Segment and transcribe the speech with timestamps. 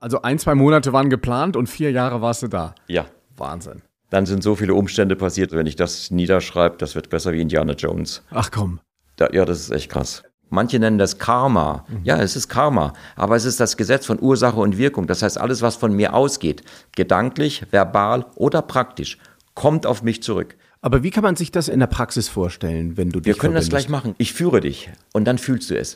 [0.00, 2.74] Also ein, zwei Monate waren geplant und vier Jahre warst du da.
[2.88, 3.04] Ja.
[3.36, 3.82] Wahnsinn.
[4.08, 7.74] Dann sind so viele Umstände passiert, wenn ich das niederschreibe, das wird besser wie Indiana
[7.74, 8.22] Jones.
[8.30, 8.80] Ach komm.
[9.16, 10.22] Da, ja, das ist echt krass.
[10.48, 11.84] Manche nennen das Karma.
[12.02, 12.92] Ja, es ist Karma.
[13.14, 15.06] Aber es ist das Gesetz von Ursache und Wirkung.
[15.06, 16.64] Das heißt, alles, was von mir ausgeht,
[16.96, 19.18] gedanklich, verbal oder praktisch,
[19.54, 20.56] kommt auf mich zurück.
[20.80, 23.54] Aber wie kann man sich das in der Praxis vorstellen, wenn du dich Wir können
[23.54, 23.86] das verbindest?
[23.86, 24.14] gleich machen.
[24.18, 25.94] Ich führe dich und dann fühlst du es.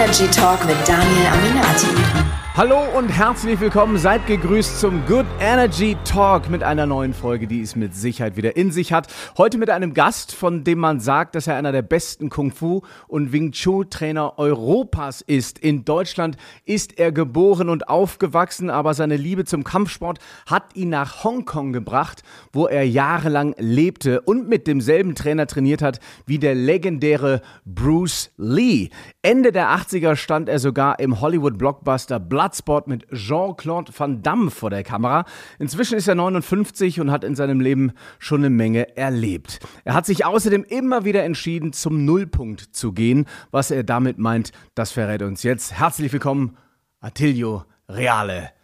[0.00, 2.47] Energy Talk mit Daniel Aminati.
[2.58, 7.60] Hallo und herzlich willkommen, seid gegrüßt zum Good Energy Talk mit einer neuen Folge, die
[7.60, 9.06] es mit Sicherheit wieder in sich hat.
[9.36, 12.80] Heute mit einem Gast, von dem man sagt, dass er einer der besten Kung Fu
[13.06, 15.60] und Wing Chun Trainer Europas ist.
[15.60, 21.22] In Deutschland ist er geboren und aufgewachsen, aber seine Liebe zum Kampfsport hat ihn nach
[21.22, 27.40] Hongkong gebracht, wo er jahrelang lebte und mit demselben Trainer trainiert hat wie der legendäre
[27.64, 28.88] Bruce Lee.
[29.22, 32.18] Ende der 80er stand er sogar im Hollywood-Blockbuster
[32.48, 35.24] Bloodsport mit Jean-Claude Van Damme vor der Kamera.
[35.58, 39.60] Inzwischen ist er 59 und hat in seinem Leben schon eine Menge erlebt.
[39.84, 43.26] Er hat sich außerdem immer wieder entschieden, zum Nullpunkt zu gehen.
[43.50, 45.78] Was er damit meint, das verrät uns jetzt.
[45.78, 46.56] Herzlich willkommen,
[47.00, 48.57] Attilio Reale.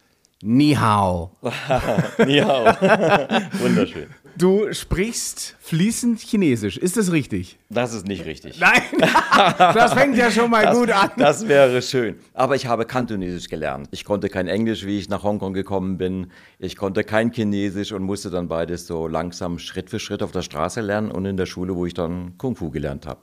[0.46, 1.30] Ni hao.
[2.28, 2.76] Ja,
[3.60, 4.08] wunderschön.
[4.36, 6.76] Du sprichst fließend Chinesisch.
[6.76, 7.58] Ist das richtig?
[7.70, 8.60] Das ist nicht richtig.
[8.60, 8.82] Nein,
[9.58, 11.10] das fängt ja schon mal Das, gut an.
[11.16, 12.16] das wäre schön.
[12.34, 13.88] Aber ich habe Kantonesisch gelernt.
[13.92, 16.26] Ich konnte kein Englisch, wie ich nach Hongkong gekommen bin.
[16.58, 20.42] Ich konnte kein Chinesisch und musste dann beides so langsam Schritt für Schritt auf der
[20.42, 23.20] Straße lernen und in der Schule, wo ich dann Kung Fu gelernt habe.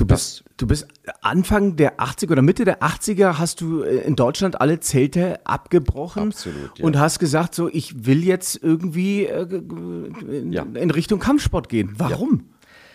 [0.00, 0.88] Du bist, du bist
[1.20, 6.28] Anfang der 80er oder Mitte der 80er hast du äh, in Deutschland alle Zelte abgebrochen
[6.28, 6.86] Absolut, ja.
[6.86, 10.62] und hast gesagt, so ich will jetzt irgendwie äh, in, Ja.
[10.72, 11.92] in Richtung Kampfsport gehen.
[11.98, 12.44] Warum?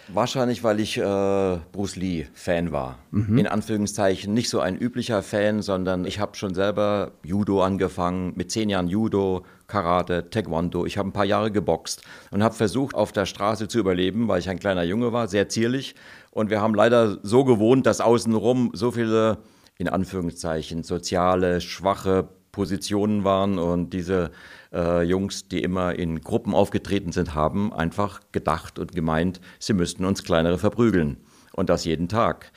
[0.07, 2.99] Wahrscheinlich, weil ich äh, Bruce Lee-Fan war.
[3.11, 8.51] In Anführungszeichen nicht so ein üblicher Fan, sondern ich habe schon selber Judo angefangen, mit
[8.51, 10.85] zehn Jahren Judo, Karate, Taekwondo.
[10.85, 14.39] Ich habe ein paar Jahre geboxt und habe versucht, auf der Straße zu überleben, weil
[14.39, 15.95] ich ein kleiner Junge war, sehr zierlich.
[16.35, 19.37] Und wir haben leider so gewohnt, dass außenrum so viele,
[19.77, 24.31] in Anführungszeichen, soziale, schwache Positionen waren und diese
[24.73, 30.03] äh, Jungs, die immer in Gruppen aufgetreten sind, haben einfach gedacht und gemeint, sie müssten
[30.03, 31.15] uns kleinere verprügeln.
[31.53, 32.51] Und das jeden Tag.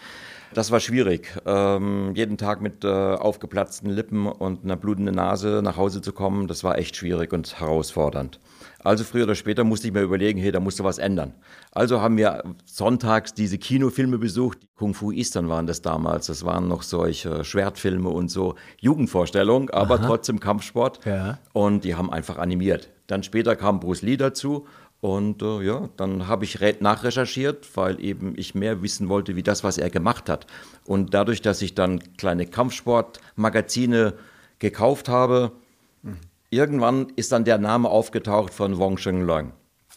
[0.55, 5.77] Das war schwierig, ähm, jeden Tag mit äh, aufgeplatzten Lippen und einer blutenden Nase nach
[5.77, 6.49] Hause zu kommen.
[6.49, 8.41] Das war echt schwierig und herausfordernd.
[8.85, 11.35] Also früher oder später musste ich mir überlegen, hey, da musst du was ändern.
[11.73, 14.59] Also haben wir sonntags diese Kinofilme besucht.
[14.77, 16.27] Kung Fu Eastern waren das damals.
[16.27, 21.05] Das waren noch solche Schwertfilme und so Jugendvorstellung, aber trotzdem Kampfsport.
[21.05, 21.39] Ja.
[21.53, 22.89] Und die haben einfach animiert.
[23.09, 24.67] Dann später kam Bruce Lee dazu.
[25.01, 29.45] Und äh, ja, dann habe ich re- nachrecherchiert, weil eben ich mehr wissen wollte, wie
[29.45, 30.47] das, was er gemacht hat.
[30.85, 34.15] Und dadurch, dass ich dann kleine Kampfsportmagazine
[34.59, 35.53] gekauft habe,
[36.51, 39.53] irgendwann ist dann der Name aufgetaucht von Wong Sheng Leung.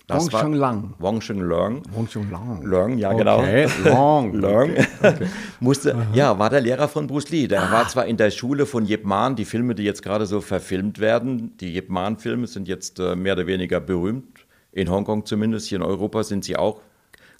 [0.07, 0.93] Wong Sheng Lang.
[0.99, 1.83] Wong Sheng Leung.
[1.93, 2.61] Wong Chun Lang.
[2.63, 3.39] Leung, ja genau.
[3.39, 4.33] Okay, Long.
[4.41, 4.71] Leung.
[5.59, 7.47] Musste, ja, war der Lehrer von Bruce Lee.
[7.47, 10.41] Der war zwar in der Schule von Yip Man, die Filme, die jetzt gerade so
[10.41, 14.45] verfilmt werden, die Yip Man-Filme sind jetzt äh, mehr oder weniger berühmt.
[14.73, 16.81] In Hongkong zumindest, hier in Europa sind sie auch,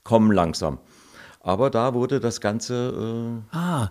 [0.04, 0.80] kommen langsam.
[1.42, 3.90] Aber da wurde das Ganze, Ah,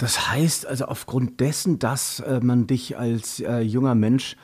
[0.00, 4.36] das heißt also aufgrund dessen, dass äh, man dich als äh, junger Mensch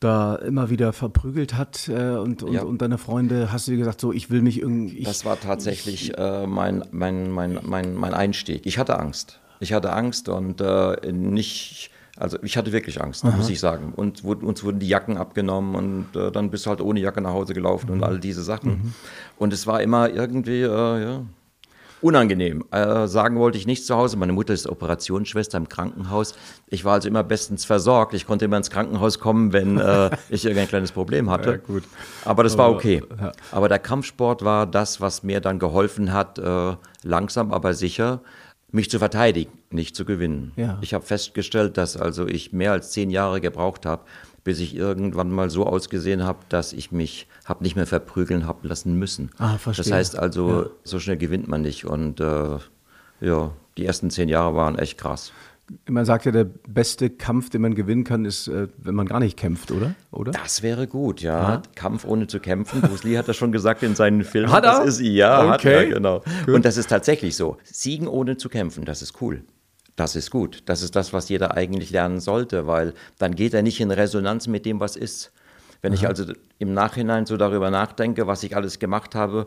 [0.00, 2.62] da immer wieder verprügelt hat äh, und, und, Ja.
[2.62, 4.98] und deine Freunde, hast du dir gesagt, so ich will mich irgendwie.
[4.98, 8.64] Ich, das war tatsächlich äh, mein, mein, mein, mein, mein Einstieg.
[8.64, 9.40] Ich hatte Angst.
[9.60, 13.92] Ich hatte Angst und äh, nicht, also ich hatte wirklich Angst, muss ich sagen.
[13.94, 17.32] Und uns wurden die Jacken abgenommen und äh, dann bist du halt ohne Jacke nach
[17.32, 18.94] Hause gelaufen und all diese Sachen.
[19.36, 21.22] Und es war immer irgendwie, äh, ja,
[22.02, 22.64] unangenehm.
[22.70, 24.16] Äh, sagen wollte ich nicht zu Hause.
[24.16, 26.34] Meine Mutter ist Operationsschwester im Krankenhaus.
[26.68, 28.14] Ich war also immer bestens versorgt.
[28.14, 31.50] Ich konnte immer ins Krankenhaus kommen, wenn äh, ich irgendein kleines Problem hatte.
[31.50, 31.84] Ja, gut.
[32.24, 33.02] Aber das war okay.
[33.50, 38.20] Aber der Kampfsport war das, was mir dann geholfen hat, äh, langsam aber sicher
[38.72, 40.52] mich zu verteidigen, nicht zu gewinnen.
[40.56, 40.78] Ja.
[40.80, 44.02] Ich habe festgestellt, dass also ich mehr als zehn Jahre gebraucht habe,
[44.44, 48.66] bis ich irgendwann mal so ausgesehen habe, dass ich mich habe nicht mehr verprügeln haben
[48.66, 49.30] lassen müssen.
[49.38, 49.84] Ah, verstehe.
[49.84, 50.66] Das heißt also, Ja.
[50.84, 51.84] so schnell gewinnt man nicht.
[51.84, 52.58] Und äh,
[53.20, 55.32] ja, die ersten zehn Jahre waren echt krass.
[55.88, 59.20] man sagt ja, der beste Kampf, den man gewinnen kann, ist, äh, wenn man gar
[59.20, 59.94] nicht kämpft, oder?
[60.10, 60.32] oder?
[60.32, 61.62] Das wäre gut, ja.
[61.76, 62.80] Kampf ohne zu kämpfen.
[62.80, 64.50] Bruce Lee hat das schon gesagt in seinen Filmen.
[64.50, 64.80] Hat er?
[64.84, 65.74] Das ist ja, hat Okay.
[65.74, 66.22] er, genau.
[66.48, 67.56] Und das ist tatsächlich so.
[67.62, 69.42] Siegen ohne zu kämpfen, das ist cool.
[70.00, 70.62] Das ist gut.
[70.64, 74.46] Das ist das, was jeder eigentlich lernen sollte, weil dann geht er nicht in Resonanz
[74.46, 75.30] mit dem, was ist.
[75.82, 76.24] Wenn ich also
[76.58, 79.46] im Nachhinein so darüber nachdenke, was ich alles gemacht habe,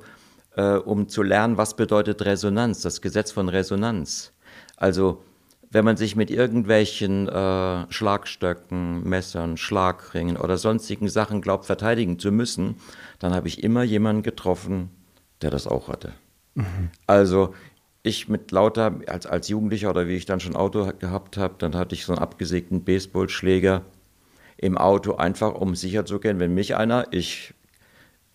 [0.55, 4.31] äh, um zu lernen, was bedeutet Resonanz, das Gesetz von Resonanz.
[4.77, 5.23] Also
[5.71, 12.31] wenn man sich mit irgendwelchen äh, Schlagstöcken, Messern, Schlagringen oder sonstigen Sachen glaubt, verteidigen zu
[12.31, 12.75] müssen,
[13.17, 14.91] dann habe ich immer jemanden getroffen,
[15.41, 16.13] der das auch hatte.
[16.53, 16.91] Mhm.
[17.07, 17.55] Also
[18.03, 21.75] ich mit lauter, als, als Jugendlicher oder wie ich dann schon Auto gehabt habe, dann
[21.75, 23.81] hatte ich so einen abgesägten Baseballschläger
[24.57, 27.53] im Auto, einfach um sicher zu gehen, wenn mich einer, ich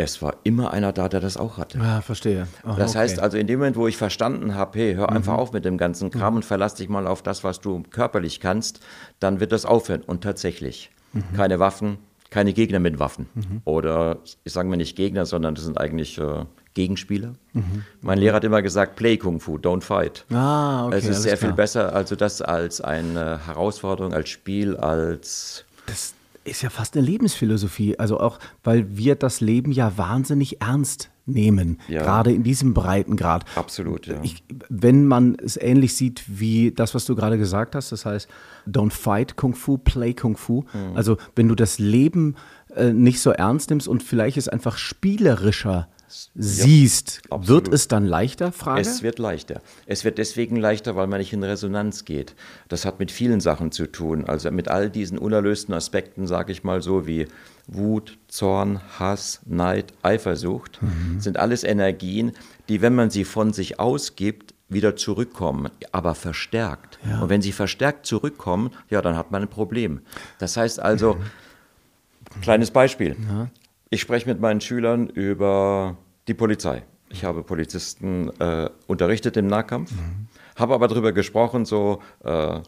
[0.00, 1.78] es war immer einer da, der das auch hatte.
[1.78, 2.46] Ja, verstehe.
[2.62, 3.00] Oh, das okay.
[3.00, 5.38] heißt also, in dem Moment, wo ich verstanden habe, hey, hör einfach mhm.
[5.40, 6.36] auf mit dem ganzen Kram mhm.
[6.36, 8.80] und verlass dich mal auf das, was du körperlich kannst,
[9.18, 10.02] dann wird das aufhören.
[10.02, 11.24] Und tatsächlich, mhm.
[11.34, 11.98] keine Waffen,
[12.30, 13.26] keine Gegner mit Waffen.
[13.34, 13.62] Mhm.
[13.64, 16.44] Oder ich sage mir nicht Gegner, sondern das sind eigentlich äh,
[16.78, 17.32] Gegenspieler.
[17.54, 17.82] Mhm.
[18.02, 20.24] Mein Lehrer hat immer gesagt, play Kung Fu, don't fight.
[20.30, 21.50] Ah, okay, es ist sehr klar.
[21.50, 25.64] viel besser, also das als eine Herausforderung, als Spiel, als...
[25.86, 26.14] Das,
[26.44, 27.98] ist ja fast eine Lebensphilosophie.
[27.98, 32.02] Also auch, weil wir das Leben ja wahnsinnig ernst nehmen, ja.
[32.02, 33.44] gerade in diesem Breitengrad.
[33.54, 34.18] Absolut, ja.
[34.22, 38.28] Ich, wenn man es ähnlich sieht wie das, was du gerade gesagt hast, das heißt,
[38.66, 40.64] don't fight Kung Fu, play Kung Fu.
[40.72, 40.96] Mhm.
[40.96, 42.36] Also wenn du das Leben
[42.74, 45.88] äh, nicht so ernst nimmst und vielleicht es einfach spielerischer
[46.34, 48.52] siehst, ja, wird es dann leichter?
[48.52, 48.80] Frage?
[48.80, 49.60] Es wird leichter.
[49.86, 52.34] Es wird deswegen leichter, weil man nicht in Resonanz geht.
[52.68, 54.24] Das hat mit vielen Sachen zu tun.
[54.24, 57.26] Also mit all diesen unerlösten Aspekten, sage ich mal so, wie
[57.66, 61.20] Wut, Zorn, Hass, Neid, Eifersucht, mhm.
[61.20, 62.32] sind alles Energien,
[62.68, 66.98] die, wenn man sie von sich ausgibt, wieder zurückkommen, aber verstärkt.
[67.08, 67.20] Ja.
[67.20, 70.00] Und wenn sie verstärkt zurückkommen, ja, dann hat man ein Problem.
[70.38, 72.40] Das heißt also, mhm.
[72.42, 73.16] kleines Beispiel.
[73.28, 73.48] Ja.
[73.90, 75.96] Ich spreche mit meinen Schülern über
[76.26, 76.84] die Polizei.
[77.10, 80.28] Ich habe Polizisten äh, unterrichtet im Nahkampf, mhm.
[80.56, 82.60] habe aber darüber gesprochen, so äh,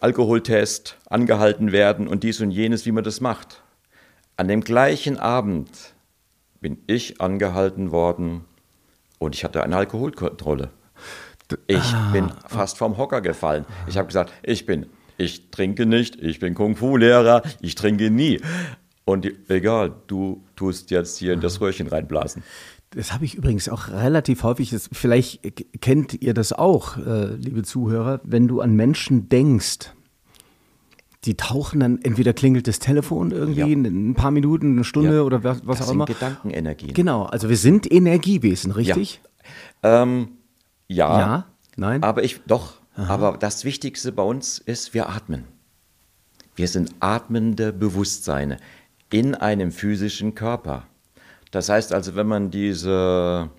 [0.00, 3.62] Alkoholtest, angehalten werden und dies und jenes, wie man das macht.
[4.36, 5.94] An dem gleichen Abend
[6.60, 8.44] bin ich angehalten worden
[9.18, 10.70] und ich hatte eine Alkoholkontrolle.
[11.66, 13.66] Ich ah, bin fast vom Hocker gefallen.
[13.86, 14.86] Ich habe gesagt, ich bin,
[15.18, 18.40] ich trinke nicht, ich bin Kung-Fu-Lehrer, ich trinke nie.
[19.04, 22.42] Und die, egal, du tust jetzt hier in das Röhrchen reinblasen.
[22.90, 24.70] Das habe ich übrigens auch relativ häufig.
[24.70, 25.40] Das, vielleicht
[25.80, 29.92] kennt ihr das auch, äh, liebe Zuhörer, wenn du an Menschen denkst.
[31.24, 33.66] Die tauchen dann, entweder klingelt das Telefon irgendwie ja.
[33.66, 35.22] in ein paar Minuten, eine Stunde ja.
[35.22, 36.04] oder was, was das auch immer.
[36.04, 36.94] Gedankenenergien.
[36.94, 39.20] Genau, also wir sind Energiewesen, richtig?
[39.82, 40.02] Ja.
[40.02, 40.28] Ähm,
[40.88, 41.18] ja.
[41.18, 41.46] ja.
[41.76, 42.02] Nein.
[42.02, 42.74] Aber ich, doch.
[42.96, 43.14] Aha.
[43.14, 45.44] Aber das Wichtigste bei uns ist, wir atmen.
[46.54, 48.58] Wir sind atmende Bewusstseine
[49.12, 50.86] in einem physischen Körper.
[51.50, 53.50] Das heißt also, wenn man diese,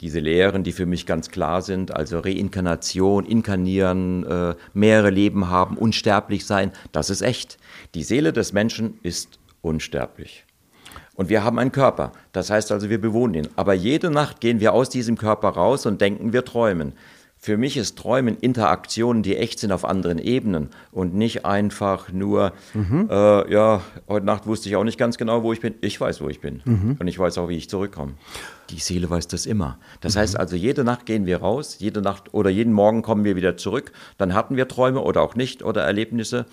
[0.00, 5.78] diese Lehren, die für mich ganz klar sind, also Reinkarnation, Inkarnieren, äh, mehrere Leben haben,
[5.78, 7.56] unsterblich sein, das ist echt.
[7.94, 10.44] Die Seele des Menschen ist unsterblich.
[11.14, 12.12] Und wir haben einen Körper.
[12.32, 13.48] Das heißt also, wir bewohnen ihn.
[13.54, 16.94] Aber jede Nacht gehen wir aus diesem Körper raus und denken, wir träumen.
[17.46, 22.52] Für mich ist Träumen Interaktionen, die echt sind auf anderen Ebenen und nicht einfach nur,
[22.74, 23.08] mhm.
[23.08, 25.76] äh, ja, heute Nacht wusste ich auch nicht ganz genau, wo ich bin.
[25.80, 26.60] Ich weiß, wo ich bin.
[26.64, 26.96] Mhm.
[26.98, 28.14] Und ich weiß auch, wie ich zurückkomme.
[28.70, 29.78] Die Seele weiß das immer.
[30.00, 30.18] Das mhm.
[30.18, 33.56] heißt also, jede Nacht gehen wir raus, jede Nacht oder jeden Morgen kommen wir wieder
[33.56, 33.92] zurück.
[34.18, 36.46] Dann hatten wir Träume oder auch nicht oder Erlebnisse.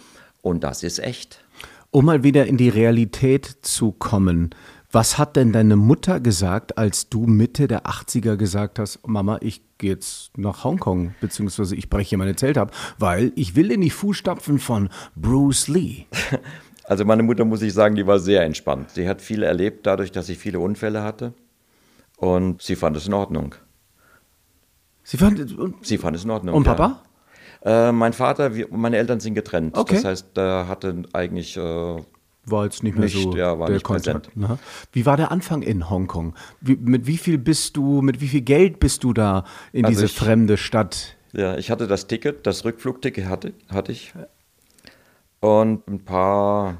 [0.43, 1.43] Und das ist echt.
[1.89, 4.51] Um mal wieder in die Realität zu kommen.
[4.91, 9.63] Was hat denn deine Mutter gesagt, als du Mitte der 80er gesagt hast, Mama, ich
[9.83, 13.89] gehe jetzt nach Hongkong, beziehungsweise ich breche meine Zelte ab, weil ich will in die
[13.89, 16.05] Fußstapfen von Bruce Lee?
[16.85, 18.89] Also meine Mutter, muss ich sagen, die war sehr entspannt.
[18.89, 21.33] Sie hat viel erlebt dadurch, dass sie viele Unfälle hatte
[22.17, 23.55] und sie fand es in Ordnung.
[25.01, 26.55] Sie fand, sie fand es in Ordnung.
[26.55, 27.01] Und Papa?
[27.63, 27.87] Ja.
[27.87, 29.77] Äh, mein Vater, wir, meine Eltern sind getrennt.
[29.77, 29.95] Okay.
[29.95, 32.01] Das heißt, er hatte eigentlich äh,
[32.45, 34.29] war jetzt nicht mehr nicht, so ja, war der Kontakt.
[34.91, 36.35] Wie war der Anfang in Hongkong?
[36.61, 39.95] Wie, mit wie viel bist du, mit wie viel Geld bist du da in also
[39.95, 41.15] diese ich, fremde Stadt?
[41.31, 44.13] Ja, ich hatte das Ticket, das Rückflugticket hatte, hatte ich.
[45.39, 46.77] Und ein paar,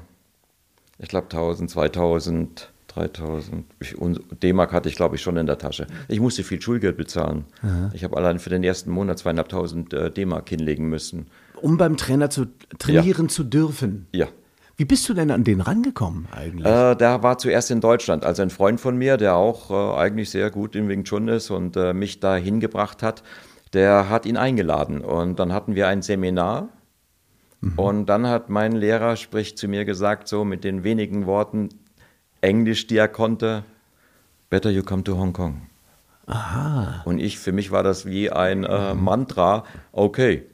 [0.98, 3.64] ich glaube 1000, 2000, 3000
[4.42, 5.86] D-Mark hatte ich, glaube ich, schon in der Tasche.
[6.08, 7.44] Ich musste viel Schulgeld bezahlen.
[7.62, 7.90] Aha.
[7.92, 11.26] Ich habe allein für den ersten Monat zweieinhalbtausend äh, D-Mark hinlegen müssen.
[11.60, 12.46] Um beim Trainer zu
[12.78, 13.28] trainieren ja.
[13.28, 14.06] zu dürfen?
[14.12, 14.28] Ja.
[14.76, 16.66] Wie bist du denn an den rangekommen eigentlich?
[16.66, 18.24] Äh, der war zuerst in Deutschland.
[18.24, 21.50] Also ein Freund von mir, der auch äh, eigentlich sehr gut im Wing Chun ist
[21.50, 23.22] und äh, mich da hingebracht hat,
[23.72, 25.00] der hat ihn eingeladen.
[25.00, 26.68] Und dann hatten wir ein Seminar.
[27.60, 27.78] Mhm.
[27.78, 31.68] Und dann hat mein Lehrer, sprich zu mir gesagt, so mit den wenigen Worten
[32.40, 33.64] Englisch, die er konnte,
[34.50, 35.62] better you come to Hong Kong.
[36.26, 37.02] Aha.
[37.04, 40.46] Und ich, für mich war das wie ein äh, Mantra, okay.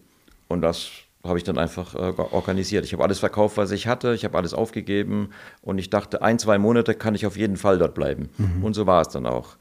[0.49, 0.91] Und das
[1.25, 2.85] habe ich dann einfach äh, organisiert.
[2.85, 6.39] Ich habe alles verkauft, was ich hatte, ich habe alles aufgegeben und ich dachte, ein,
[6.39, 8.31] zwei Monate kann ich auf jeden Fall dort bleiben.
[8.39, 8.65] Mhm.
[8.65, 9.57] Und so war es dann auch.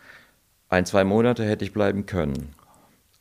[0.70, 2.50] Ein, zwei Monate hätte ich bleiben können.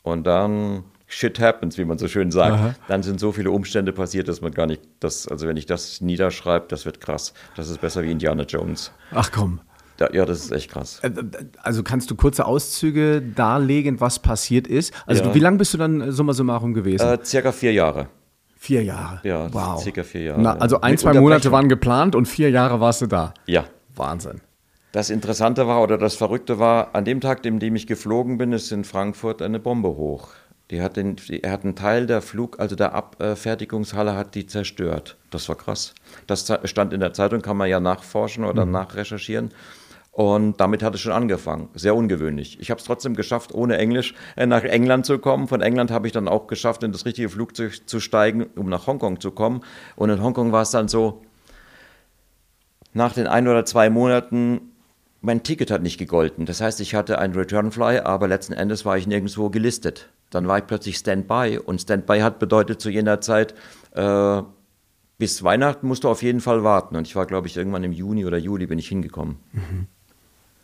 [0.02, 2.54] Und dann shit happens, wie man so schön sagt.
[2.54, 2.74] Aha.
[2.86, 6.00] Dann sind so viele Umstände passiert, dass man gar nicht, das, also wenn ich das
[6.00, 7.32] niederschreibe, das wird krass.
[7.56, 8.92] Das ist besser wie Indiana Jones.
[9.10, 9.60] Ach komm.
[9.98, 11.00] Ja, ja, das ist echt krass.
[11.02, 11.10] Äh,
[11.62, 14.92] also kannst du kurze Auszüge darlegen, was passiert ist?
[15.06, 15.34] Also ja.
[15.34, 17.04] wie lange bist du dann summa summarum gewesen?
[17.04, 18.08] Äh, circa vier Jahre.
[18.60, 19.20] Vier Jahre.
[19.22, 19.80] Ja, wow.
[19.80, 20.42] circa vier Jahre.
[20.42, 23.32] Na, also ein, zwei Monate waren geplant und vier Jahre warst du da.
[23.46, 23.64] Ja.
[23.94, 24.40] Wahnsinn.
[24.90, 28.52] Das Interessante war oder das Verrückte war, an dem Tag, in dem ich geflogen bin,
[28.52, 30.30] ist in Frankfurt eine Bombe hoch.
[30.70, 34.46] Die hat den, die, er hat einen Teil der Flug, also der Abfertigungshalle, hat die
[34.46, 35.16] zerstört.
[35.30, 35.94] Das war krass.
[36.26, 38.72] Das stand in der Zeitung, kann man ja nachforschen oder mhm.
[38.72, 39.50] nachrecherchieren.
[40.18, 41.68] Und damit hat es schon angefangen.
[41.74, 42.58] Sehr ungewöhnlich.
[42.58, 45.46] Ich habe es trotzdem geschafft, ohne Englisch äh, nach England zu kommen.
[45.46, 48.88] Von England habe ich dann auch geschafft, in das richtige Flugzeug zu steigen, um nach
[48.88, 49.60] Hongkong zu kommen.
[49.94, 51.22] Und in Hongkong war es dann so,
[52.92, 54.72] nach den ein oder zwei Monaten,
[55.20, 56.46] mein Ticket hat nicht gegolten.
[56.46, 60.08] Das heißt, ich hatte einen Return Fly, aber letzten Endes war ich nirgendwo gelistet.
[60.30, 61.60] Dann war ich plötzlich Standby.
[61.64, 63.54] Und Standby hat bedeutet zu jener Zeit,
[63.92, 64.42] äh,
[65.16, 66.96] bis Weihnachten musst du auf jeden Fall warten.
[66.96, 69.36] Und ich war, glaube ich, irgendwann im Juni oder Juli bin ich hingekommen.
[69.52, 69.86] Mhm.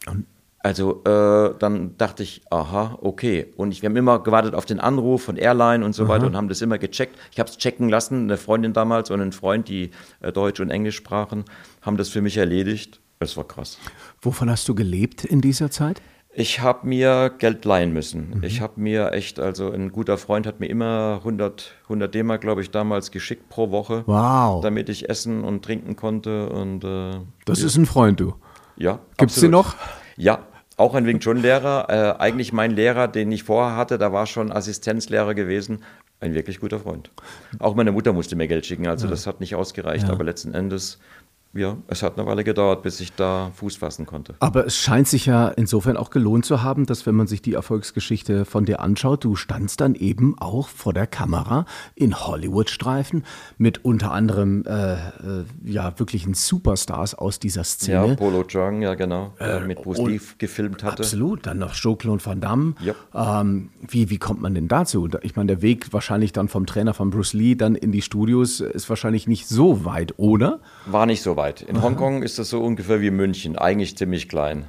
[0.07, 0.27] Und
[0.65, 3.53] also äh, dann dachte ich, aha, okay.
[3.57, 6.13] Und ich, wir haben immer gewartet auf den Anruf von Airline und so aha.
[6.13, 7.19] weiter und haben das immer gecheckt.
[7.33, 9.91] Ich habe es checken lassen, eine Freundin damals und ein Freund, die
[10.23, 11.45] äh, Deutsch und Englisch sprachen,
[11.83, 13.01] haben das für mich erledigt.
[13.19, 13.79] Es war krass.
[14.23, 16.01] Wovon hast du gelebt in dieser Zeit?
[16.33, 18.39] Ich habe mir Geld leihen müssen.
[18.39, 18.43] Mhm.
[18.43, 22.63] Ich habe mir echt, also ein guter Freund hat mir immer 100, 100 D-Mark, glaube
[22.63, 24.03] ich, damals geschickt pro Woche.
[24.07, 24.63] Wow.
[24.63, 26.49] Damit ich essen und trinken konnte.
[26.49, 28.35] Und, äh, das ist ein Freund, du.
[28.77, 28.99] Ja.
[29.17, 29.77] Gibt es den noch?
[30.17, 30.41] Ja,
[30.77, 31.87] auch ein Wing Chun-Lehrer.
[31.89, 35.83] Äh, eigentlich mein Lehrer, den ich vorher hatte, da war schon Assistenzlehrer gewesen.
[36.21, 37.11] Ein wirklich guter Freund.
[37.59, 39.11] Auch meine Mutter musste mir Geld schicken, also ja.
[39.11, 40.07] das hat nicht ausgereicht.
[40.07, 40.13] Ja.
[40.13, 40.99] Aber letzten Endes
[41.55, 44.35] ja, es hat eine Weile gedauert, bis ich da Fuß fassen konnte.
[44.41, 47.55] Aber es scheint sich ja insofern auch gelohnt zu haben, dass wenn man sich die
[47.55, 53.25] Erfolgsgeschichte von dir anschaut, du standst dann eben auch vor der Kamera in Hollywood-Streifen
[53.57, 54.99] mit unter anderem äh, äh,
[55.65, 58.09] ja wirklichen Superstars aus dieser Szene.
[58.09, 61.03] Ja, Polo Jong, ja genau, äh, mit Bruce Lee gefilmt hatte.
[61.05, 62.75] Absolut, dann noch Jean-Claude Van Damme.
[62.81, 63.41] Ja.
[63.41, 65.09] Ähm, wie, wie kommt man denn dazu?
[65.23, 68.59] Ich meine, der Weg wahrscheinlich dann vom Trainer von Bruce Lee dann in die Studios
[68.59, 70.59] ist wahrscheinlich nicht so weit, oder?
[70.87, 71.63] War nicht so weit weit.
[71.63, 71.83] In.
[71.83, 74.67] Hongkong ist das so ungefähr wie München, eigentlich ziemlich klein.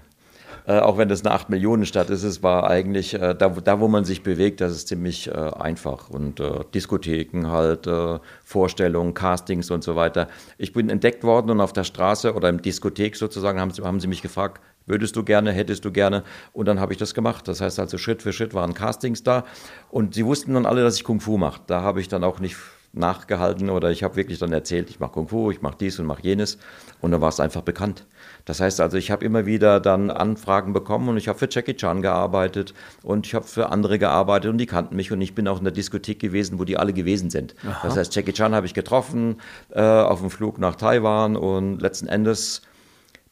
[0.67, 4.03] Äh, auch wenn das eine 8-Millionen-Stadt ist, es war eigentlich, äh, da, da, wo man
[4.03, 6.09] sich bewegt, das ist ziemlich äh, einfach.
[6.09, 10.27] Und äh, Diskotheken halt, äh, Vorstellungen, Castings und so weiter.
[10.57, 13.99] Ich bin entdeckt worden und auf der Straße oder im Diskothek sozusagen haben sie, haben
[13.99, 16.23] sie mich gefragt, würdest du gerne, hättest du gerne?
[16.51, 17.47] Und dann habe ich das gemacht.
[17.47, 19.45] Das heißt also Schritt für Schritt waren Castings da.
[19.91, 21.61] Und sie wussten dann alle, dass ich Kung Fu mache.
[21.67, 22.57] Da habe ich dann auch nicht
[22.97, 26.05] nachgehalten oder ich habe wirklich dann erzählt, ich mache Kung Fu, ich mache dies und
[26.05, 26.57] mache jenes
[27.01, 28.05] und dann war es einfach bekannt.
[28.45, 31.75] Das heißt also, ich habe immer wieder dann Anfragen bekommen und ich habe für Jackie
[31.75, 32.73] Chan gearbeitet
[33.03, 35.63] und ich habe für andere gearbeitet und die kannten mich und ich bin auch in
[35.63, 37.55] der Diskothek gewesen, wo die alle gewesen sind.
[37.67, 37.87] Aha.
[37.87, 39.37] Das heißt, Jackie Chan habe ich getroffen
[39.71, 42.61] äh, auf dem Flug nach Taiwan und letzten Endes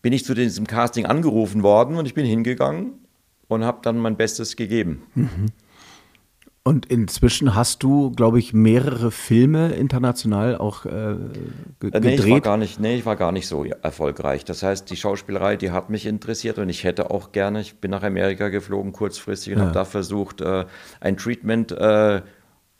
[0.01, 2.93] bin ich zu diesem Casting angerufen worden und ich bin hingegangen
[3.47, 5.03] und habe dann mein Bestes gegeben.
[5.15, 5.45] Mhm.
[6.65, 11.15] Und inzwischen hast du, glaube ich, mehrere Filme international auch äh,
[11.81, 12.03] gedreht.
[12.03, 14.45] Nee, ich war gar nicht, nee, ich war gar nicht so erfolgreich.
[14.45, 17.91] Das heißt, die Schauspielerei, die hat mich interessiert und ich hätte auch gerne, ich bin
[17.91, 19.65] nach Amerika geflogen kurzfristig und ja.
[19.65, 20.63] habe da versucht, äh,
[21.01, 22.21] ein Treatment äh,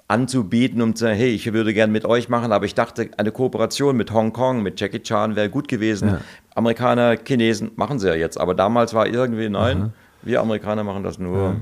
[0.07, 3.33] anzubieten, um zu sagen, hey, ich würde gerne mit euch machen, aber ich dachte, eine
[3.33, 6.07] Kooperation mit Hongkong, mit Jackie Chan wäre gut gewesen.
[6.07, 6.21] Ja.
[6.55, 9.89] Amerikaner, Chinesen machen sie ja jetzt, aber damals war irgendwie, nein, Aha.
[10.21, 11.55] wir Amerikaner machen das nur ja.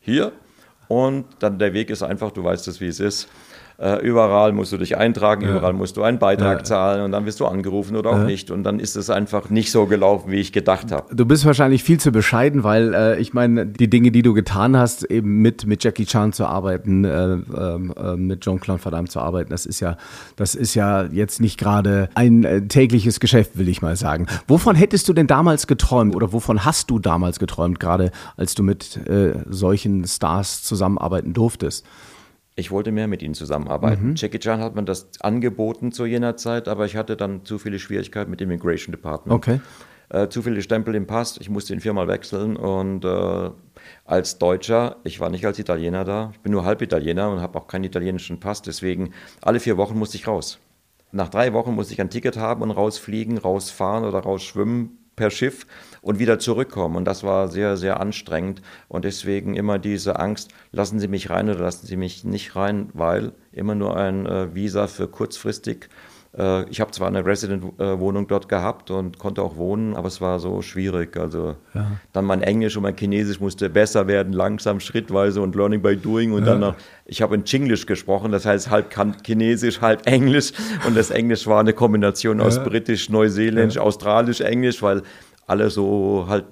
[0.00, 0.32] hier
[0.88, 3.28] und dann der Weg ist einfach, du weißt es, wie es ist.
[3.78, 5.50] Äh, überall musst du dich eintragen, ja.
[5.50, 6.64] überall musst du einen Beitrag ja.
[6.64, 8.24] zahlen und dann wirst du angerufen oder auch ja.
[8.24, 8.50] nicht.
[8.50, 11.14] Und dann ist es einfach nicht so gelaufen, wie ich gedacht habe.
[11.14, 14.78] Du bist wahrscheinlich viel zu bescheiden, weil äh, ich meine, die Dinge, die du getan
[14.78, 19.20] hast, eben mit, mit Jackie Chan zu arbeiten, äh, ähm, äh mit Jean-Claude Van zu
[19.20, 19.98] arbeiten, das ist ja,
[20.36, 24.26] das ist ja jetzt nicht gerade ein äh, tägliches Geschäft, will ich mal sagen.
[24.48, 28.62] Wovon hättest du denn damals geträumt oder wovon hast du damals geträumt, gerade als du
[28.62, 31.84] mit äh, solchen Stars zusammenarbeiten durftest?
[32.58, 34.08] Ich wollte mehr mit ihnen zusammenarbeiten.
[34.08, 34.14] Mhm.
[34.16, 37.78] Jackie Chan hat mir das angeboten zu jener Zeit, aber ich hatte dann zu viele
[37.78, 39.36] Schwierigkeiten mit dem Immigration Department.
[39.36, 39.60] Okay.
[40.08, 41.36] Äh, zu viele Stempel im Pass.
[41.38, 43.50] Ich musste ihn viermal wechseln und äh,
[44.06, 47.58] als Deutscher, ich war nicht als Italiener da, ich bin nur halb Italiener und habe
[47.58, 50.58] auch keinen italienischen Pass, deswegen alle vier Wochen musste ich raus.
[51.12, 55.66] Nach drei Wochen musste ich ein Ticket haben und rausfliegen, rausfahren oder rausschwimmen per Schiff
[56.06, 56.94] und wieder zurückkommen.
[56.94, 58.62] Und das war sehr, sehr anstrengend.
[58.88, 62.90] Und deswegen immer diese Angst, lassen Sie mich rein oder lassen Sie mich nicht rein,
[62.94, 65.88] weil immer nur ein äh, Visa für kurzfristig
[66.36, 70.38] äh, ich habe zwar eine Resident-Wohnung dort gehabt und konnte auch wohnen, aber es war
[70.38, 71.16] so schwierig.
[71.16, 71.92] Also ja.
[72.12, 76.32] dann mein Englisch und mein Chinesisch musste besser werden, langsam, schrittweise und Learning by Doing.
[76.32, 76.52] Und ja.
[76.52, 76.74] dann noch,
[77.06, 78.94] ich habe in Chinglish gesprochen, das heißt halb
[79.24, 80.52] Chinesisch, halb Englisch.
[80.86, 82.64] Und das Englisch war eine Kombination aus ja.
[82.64, 85.02] Britisch, Neuseeländisch, Australisch, Englisch, weil
[85.46, 86.46] alle so halt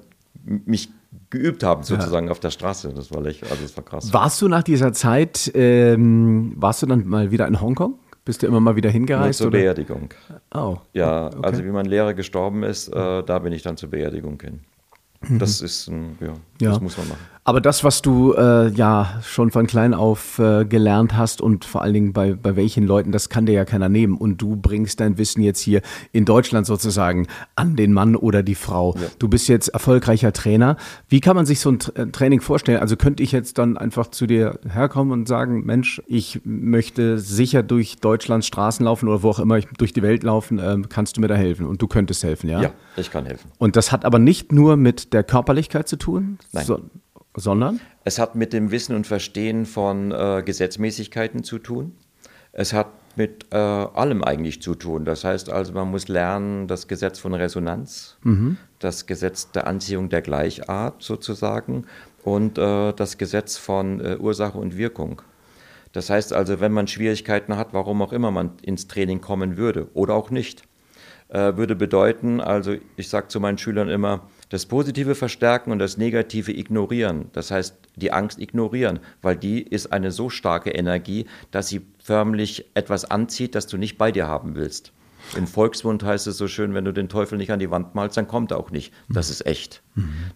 [0.44, 0.90] mich
[1.30, 2.32] geübt haben, sozusagen ja.
[2.32, 2.92] auf der Straße.
[2.94, 4.12] Das war, also das war krass.
[4.12, 7.98] Warst du nach dieser Zeit, ähm, warst du dann mal wieder in Hongkong?
[8.24, 9.40] Bist du immer mal wieder hingereist?
[9.40, 9.58] Nur zur oder?
[9.58, 10.08] Beerdigung.
[10.54, 10.78] Oh.
[10.94, 11.38] Ja, okay.
[11.42, 14.60] also wie mein Lehrer gestorben ist, äh, da bin ich dann zur Beerdigung hin.
[15.20, 15.38] Mhm.
[15.38, 16.28] Das ist, ein, ja,
[16.60, 17.20] ja, das muss man machen.
[17.46, 21.82] Aber das, was du äh, ja schon von klein auf äh, gelernt hast und vor
[21.82, 24.16] allen Dingen bei, bei welchen Leuten, das kann dir ja keiner nehmen.
[24.16, 25.82] Und du bringst dein Wissen jetzt hier
[26.12, 28.94] in Deutschland sozusagen an den Mann oder die Frau.
[28.94, 29.08] Ja.
[29.18, 30.78] Du bist jetzt erfolgreicher Trainer.
[31.08, 32.80] Wie kann man sich so ein äh, Training vorstellen?
[32.80, 37.62] Also könnte ich jetzt dann einfach zu dir herkommen und sagen, Mensch, ich möchte sicher
[37.62, 41.18] durch Deutschlands Straßen laufen oder wo auch immer ich durch die Welt laufen, äh, kannst
[41.18, 41.66] du mir da helfen?
[41.66, 42.62] Und du könntest helfen, ja?
[42.62, 43.50] Ja, ich kann helfen.
[43.58, 46.64] Und das hat aber nicht nur mit der Körperlichkeit zu tun, Nein.
[46.64, 46.80] So,
[47.36, 47.80] sondern?
[48.04, 51.92] Es hat mit dem Wissen und Verstehen von äh, Gesetzmäßigkeiten zu tun.
[52.52, 55.04] Es hat mit äh, allem eigentlich zu tun.
[55.04, 58.56] Das heißt also, man muss lernen, das Gesetz von Resonanz, mhm.
[58.78, 61.86] das Gesetz der Anziehung der Gleichart sozusagen
[62.22, 65.22] und äh, das Gesetz von äh, Ursache und Wirkung.
[65.92, 69.88] Das heißt also, wenn man Schwierigkeiten hat, warum auch immer man ins Training kommen würde
[69.94, 70.64] oder auch nicht,
[71.28, 75.96] äh, würde bedeuten, also ich sage zu meinen Schülern immer, das Positive verstärken und das
[75.96, 77.26] Negative ignorieren.
[77.32, 82.66] Das heißt, die Angst ignorieren, weil die ist eine so starke Energie, dass sie förmlich
[82.74, 84.92] etwas anzieht, das du nicht bei dir haben willst.
[85.36, 88.16] Im Volksmund heißt es so schön, wenn du den Teufel nicht an die Wand malst,
[88.16, 88.92] dann kommt er auch nicht.
[89.08, 89.82] Das ist echt.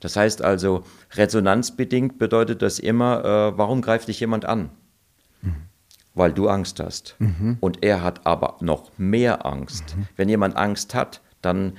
[0.01, 4.71] Das heißt also, resonanzbedingt bedeutet das immer, äh, warum greift dich jemand an?
[6.15, 7.17] Weil du Angst hast.
[7.19, 7.59] Mhm.
[7.61, 9.97] Und er hat aber noch mehr Angst.
[9.97, 10.09] Mhm.
[10.17, 11.75] Wenn jemand Angst hat, dann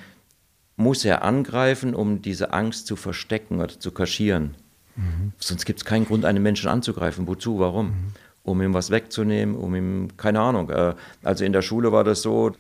[0.80, 4.56] muss er angreifen, um diese Angst zu verstecken oder zu kaschieren.
[4.96, 5.34] Mhm.
[5.38, 7.28] Sonst gibt es keinen Grund, einen Menschen anzugreifen.
[7.28, 7.60] Wozu?
[7.60, 7.88] Warum?
[7.88, 7.94] Mhm.
[8.44, 10.70] Um ihm was wegzunehmen, um ihm, keine Ahnung.
[10.70, 12.54] Äh, also in der Schule war das so,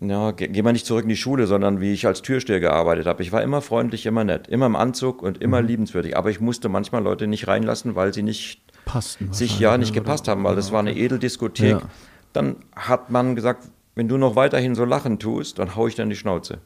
[0.00, 3.06] ja, geh, geh mal nicht zurück in die Schule, sondern wie ich als Türsteher gearbeitet
[3.06, 3.22] habe.
[3.22, 5.68] Ich war immer freundlich, immer nett, immer im Anzug und immer mhm.
[5.68, 6.18] liebenswürdig.
[6.18, 10.28] Aber ich musste manchmal Leute nicht reinlassen, weil sie nicht Passten sich ja nicht gepasst
[10.28, 11.70] haben, weil das war eine Edeldiskothek.
[11.70, 11.82] Ja.
[12.34, 13.64] Dann hat man gesagt,
[13.94, 16.58] wenn du noch weiterhin so lachen tust, dann hau ich dir in die Schnauze.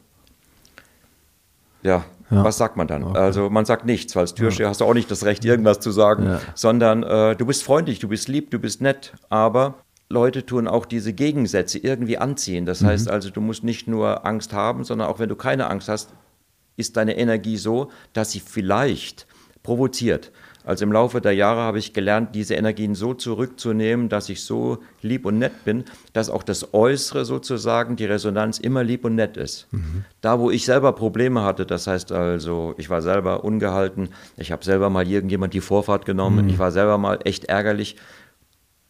[1.84, 2.44] Ja, ja.
[2.44, 3.04] was sagt man dann?
[3.04, 3.18] Okay.
[3.18, 4.70] Also man sagt nichts, weil als Türsteher ja.
[4.70, 6.40] hast du auch nicht das Recht, irgendwas zu sagen, ja.
[6.54, 9.74] sondern äh, du bist freundlich, du bist lieb, du bist nett, aber
[10.08, 12.66] Leute tun auch diese Gegensätze irgendwie anziehen.
[12.66, 12.86] Das mhm.
[12.86, 16.14] heißt also, du musst nicht nur Angst haben, sondern auch wenn du keine Angst hast,
[16.76, 19.26] ist deine Energie so, dass sie vielleicht
[19.62, 20.32] provoziert.
[20.64, 24.78] Also im Laufe der Jahre habe ich gelernt, diese Energien so zurückzunehmen, dass ich so
[25.02, 29.36] lieb und nett bin, dass auch das Äußere sozusagen, die Resonanz immer lieb und nett
[29.36, 29.68] ist.
[29.72, 30.06] Mhm.
[30.22, 34.64] Da, wo ich selber Probleme hatte, das heißt also, ich war selber ungehalten, ich habe
[34.64, 36.50] selber mal irgendjemand die Vorfahrt genommen, mhm.
[36.50, 37.96] ich war selber mal echt ärgerlich,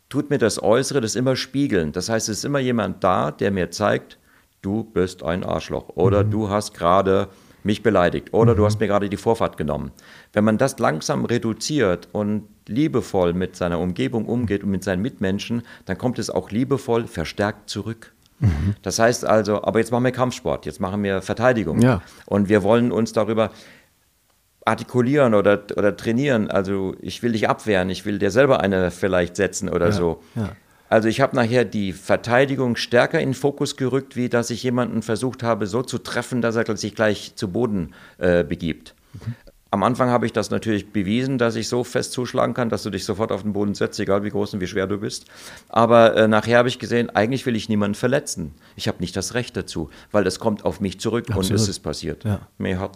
[0.09, 1.91] tut mir das Äußere das immer spiegeln.
[1.91, 4.19] Das heißt, es ist immer jemand da, der mir zeigt,
[4.63, 6.31] du bist ein Arschloch oder mhm.
[6.31, 7.29] du hast gerade
[7.65, 8.59] mich beleidigt oder mhm.
[8.59, 9.91] du hast mir gerade die Vorfahrt genommen.
[10.33, 15.63] Wenn man das langsam reduziert und liebevoll mit seiner Umgebung umgeht und mit seinen Mitmenschen,
[15.87, 18.13] dann kommt es auch liebevoll verstärkt zurück.
[18.41, 18.75] Mhm.
[18.83, 21.81] Das heißt also, aber jetzt machen wir Kampfsport, jetzt machen wir Verteidigung.
[21.81, 22.03] Ja.
[22.27, 23.51] Und wir wollen uns darüber
[24.65, 26.51] artikulieren oder, oder trainieren.
[26.51, 29.93] Also ich will dich abwehren, ich will dir selber eine vielleicht setzen oder ja.
[29.93, 30.23] so.
[30.35, 30.51] Ja.
[30.95, 35.03] Also ich habe nachher die Verteidigung stärker in den Fokus gerückt, wie dass ich jemanden
[35.03, 38.95] versucht habe, so zu treffen, dass er sich gleich zu Boden äh, begibt.
[39.13, 39.35] Mhm.
[39.73, 42.91] Am Anfang habe ich das natürlich bewiesen, dass ich so fest zuschlagen kann, dass du
[42.91, 45.27] dich sofort auf den Boden setzt, egal wie groß und wie schwer du bist.
[45.69, 48.55] Aber äh, nachher habe ich gesehen, eigentlich will ich niemanden verletzen.
[48.77, 51.51] Ich habe nicht das Recht dazu, weil das kommt auf mich zurück Absolut.
[51.51, 52.23] und es ist passiert.
[52.23, 52.47] Ja.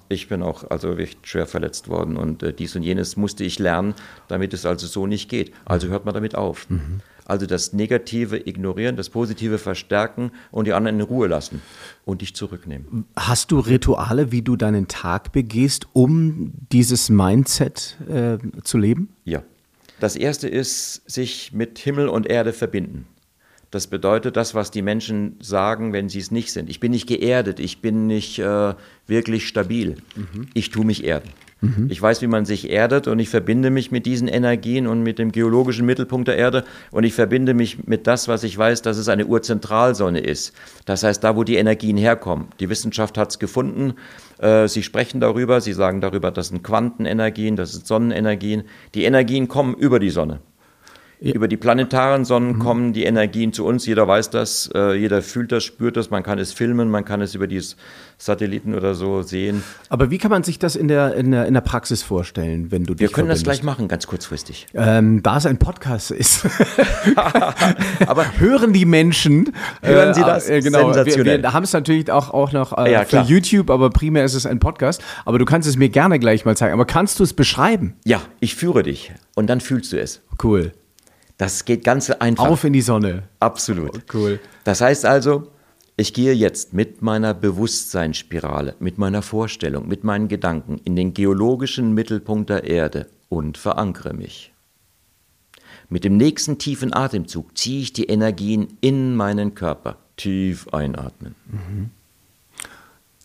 [0.09, 3.59] Ich bin auch also echt schwer verletzt worden und äh, dies und jenes musste ich
[3.59, 3.95] lernen,
[4.29, 5.53] damit es also so nicht geht.
[5.65, 6.71] Also hört man damit auf.
[6.71, 7.01] Mhm.
[7.29, 11.61] Also das Negative ignorieren, das Positive verstärken und die anderen in Ruhe lassen
[12.07, 13.05] und dich zurücknehmen.
[13.17, 19.11] Hast du Rituale, wie du deinen Tag begehst, um dieses Mindset äh, zu leben?
[19.25, 19.43] Ja.
[20.01, 23.07] Das erste ist, sich mit Himmel und Erde verbinden.
[23.71, 26.71] Das bedeutet das, was die Menschen sagen, wenn sie es nicht sind.
[26.71, 28.75] Ich bin nicht geerdet, ich bin nicht äh,
[29.07, 29.97] wirklich stabil.
[30.17, 30.49] Mhm.
[30.55, 31.29] Ich tue mich erden.
[31.89, 35.19] Ich weiß, wie man sich erdet und ich verbinde mich mit diesen Energien und mit
[35.19, 38.97] dem geologischen Mittelpunkt der Erde und ich verbinde mich mit das, was ich weiß, dass
[38.97, 40.53] es eine Urzentralsonne ist.
[40.85, 42.47] Das heißt, da, wo die Energien herkommen.
[42.61, 43.95] Die Wissenschaft hat es gefunden.
[44.39, 48.63] Äh, sie sprechen darüber, sie sagen darüber, das sind Quantenenergien, das sind Sonnenenergien.
[48.95, 50.39] Die Energien kommen über die Sonne.
[51.21, 51.35] Ja.
[51.35, 52.59] Über die planetaren Sonnen mhm.
[52.61, 53.87] kommen die Energien zu uns.
[53.87, 56.11] Jeder weiß das, äh, jeder fühlt das, spürt das.
[56.11, 57.61] Man kann es filmen, man kann es über die
[58.19, 59.65] Satelliten oder so sehen.
[59.89, 62.85] Aber wie kann man sich das in der, in der, in der Praxis vorstellen, wenn
[62.85, 63.47] du dich Wir können verbindest?
[63.47, 64.67] das gleich machen, ganz kurzfristig.
[64.75, 66.47] Ähm, da es ein Podcast ist.
[68.07, 69.53] Aber hören die Menschen.
[69.83, 70.49] Hören sie das?
[70.49, 70.95] Äh, genau.
[70.95, 74.35] Wir, wir haben es natürlich auch, auch noch äh, ja, für YouTube, aber primär ist
[74.35, 75.03] es ein Podcast.
[75.25, 76.75] Aber du kannst es mir gerne gleich mal zeigen.
[76.75, 77.95] Aber kannst du es beschreiben?
[78.05, 80.23] Ja, ich führe dich und dann fühlst du es.
[80.43, 80.73] Cool.
[81.39, 82.47] Das geht ganz einfach.
[82.47, 83.23] Auf in die Sonne.
[83.41, 83.97] Absolut.
[83.97, 84.41] Oh, cool.
[84.65, 85.53] Das heißt also,
[85.97, 91.95] ich gehe jetzt mit meiner Bewusstseinsspirale, mit meiner Vorstellung, mit meinen Gedanken in den geologischen
[91.95, 94.53] Mittelpunkt der Erde und verankere mich.
[95.89, 99.97] Mit dem nächsten tiefen Atemzug ziehe ich die Energien in meinen Körper.
[100.17, 101.35] Tief einatmen.
[101.47, 101.91] Mhm.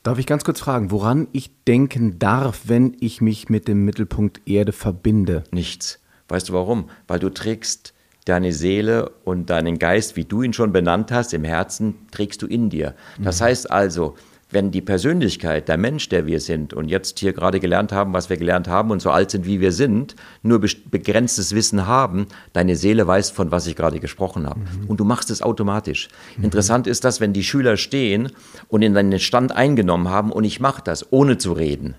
[0.03, 4.41] Darf ich ganz kurz fragen, woran ich denken darf, wenn ich mich mit dem Mittelpunkt
[4.45, 5.43] Erde verbinde?
[5.51, 5.99] Nichts.
[6.27, 6.89] Weißt du warum?
[7.07, 7.92] Weil du trägst
[8.25, 12.47] deine Seele und deinen Geist, wie du ihn schon benannt hast, im Herzen, trägst du
[12.47, 12.93] in dir.
[13.19, 13.45] Das mhm.
[13.45, 14.15] heißt also,
[14.53, 18.29] wenn die Persönlichkeit, der Mensch, der wir sind und jetzt hier gerade gelernt haben, was
[18.29, 22.75] wir gelernt haben und so alt sind, wie wir sind, nur begrenztes Wissen haben, deine
[22.75, 24.59] Seele weiß, von was ich gerade gesprochen habe.
[24.59, 24.87] Mhm.
[24.87, 26.07] Und du machst es automatisch.
[26.37, 26.45] Mhm.
[26.45, 28.29] Interessant ist das, wenn die Schüler stehen
[28.67, 31.95] und in deinen Stand eingenommen haben und ich mache das, ohne zu reden.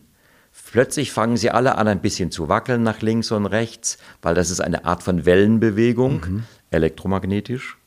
[0.75, 4.51] Plötzlich fangen sie alle an, ein bisschen zu wackeln nach links und rechts, weil das
[4.51, 6.43] ist eine Art von Wellenbewegung, mhm.
[6.73, 7.79] elektromagnetisch.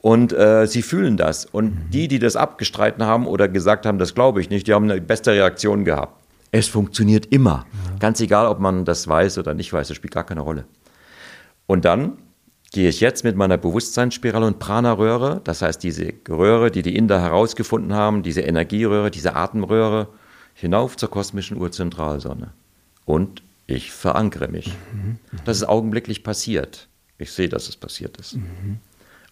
[0.00, 1.44] Und äh, sie fühlen das.
[1.44, 1.90] Und mhm.
[1.90, 4.98] die, die das abgestreiten haben oder gesagt haben, das glaube ich nicht, die haben eine
[5.02, 6.24] beste Reaktion gehabt.
[6.52, 7.66] Es funktioniert immer.
[7.70, 7.98] Ja.
[7.98, 10.64] Ganz egal, ob man das weiß oder nicht weiß, das spielt gar keine Rolle.
[11.66, 12.14] Und dann
[12.72, 17.20] gehe ich jetzt mit meiner Bewusstseinsspirale und Prana-Röhre, das heißt diese Röhre, die die Inder
[17.20, 20.08] herausgefunden haben, diese Energieröhre, diese Atemröhre,
[20.62, 22.52] hinauf zur kosmischen Urzentralsonne.
[23.04, 24.68] Und ich verankere mich.
[24.92, 25.18] Mhm.
[25.44, 26.88] Das ist augenblicklich passiert.
[27.18, 28.36] Ich sehe, dass es passiert ist.
[28.36, 28.78] Mhm.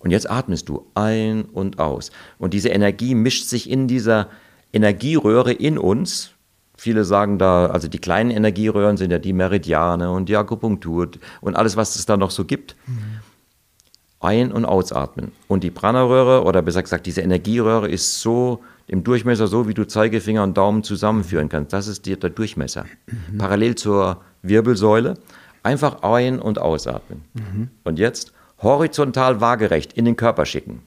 [0.01, 2.11] Und jetzt atmest du ein und aus.
[2.39, 4.29] Und diese Energie mischt sich in dieser
[4.73, 6.33] Energieröhre in uns.
[6.77, 11.55] Viele sagen da, also die kleinen Energieröhren sind ja die Meridiane und die Akupunktur und
[11.55, 12.77] alles, was es da noch so gibt.
[12.87, 13.21] Mhm.
[14.21, 15.33] Ein- und ausatmen.
[15.49, 19.87] Und die Prana-Röhre, oder besser gesagt, diese Energieröhre ist so im Durchmesser so, wie du
[19.87, 21.73] Zeigefinger und Daumen zusammenführen kannst.
[21.73, 22.87] Das ist der Durchmesser.
[23.07, 23.39] Mhm.
[23.39, 25.15] Parallel zur Wirbelsäule.
[25.63, 27.23] Einfach ein- und ausatmen.
[27.35, 27.69] Mhm.
[27.85, 30.83] Und jetzt horizontal waagerecht in den Körper schicken.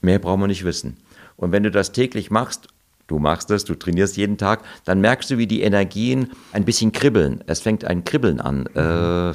[0.00, 0.96] Mehr brauchen wir nicht wissen.
[1.36, 2.68] Und wenn du das täglich machst,
[3.08, 6.92] du machst es, du trainierst jeden Tag, dann merkst du, wie die Energien ein bisschen
[6.92, 7.42] kribbeln.
[7.46, 8.68] Es fängt ein Kribbeln an.
[8.72, 8.80] Mhm.
[8.80, 9.32] Äh,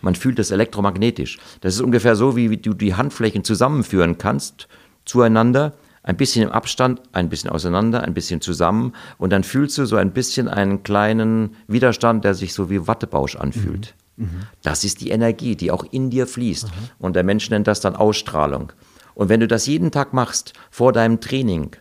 [0.00, 1.38] man fühlt es elektromagnetisch.
[1.60, 4.68] Das ist ungefähr so, wie du die Handflächen zusammenführen kannst
[5.04, 5.72] zueinander
[6.08, 9.96] ein bisschen im Abstand, ein bisschen auseinander, ein bisschen zusammen und dann fühlst du so
[9.96, 13.94] ein bisschen einen kleinen Widerstand, der sich so wie Wattebausch anfühlt.
[14.16, 14.24] Mhm.
[14.24, 14.40] Mhm.
[14.62, 16.64] Das ist die Energie, die auch in dir fließt.
[16.64, 16.70] Mhm.
[16.98, 18.72] Und der Mensch nennt das dann Ausstrahlung.
[19.12, 21.76] Und wenn du das jeden Tag machst, vor deinem Training,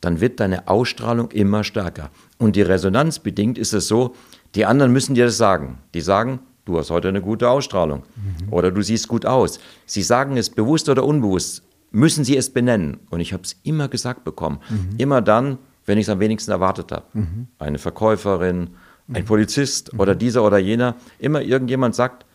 [0.00, 2.10] dann wird deine Ausstrahlung immer stärker.
[2.38, 4.14] Und die Resonanz bedingt ist es so,
[4.54, 5.76] die anderen müssen dir das sagen.
[5.92, 8.50] Die sagen, du hast heute eine gute Ausstrahlung mhm.
[8.50, 9.60] oder du siehst gut aus.
[9.84, 13.00] Sie sagen es bewusst oder unbewusst müssen Sie es benennen.
[13.10, 14.60] Und ich habe es immer gesagt bekommen.
[14.68, 14.96] Mhm.
[14.98, 17.04] Immer dann, wenn ich es am wenigsten erwartet habe.
[17.12, 17.48] Mhm.
[17.58, 18.70] Eine Verkäuferin,
[19.12, 20.00] ein Polizist mhm.
[20.00, 20.96] oder dieser oder jener.
[21.18, 22.26] Immer irgendjemand sagt,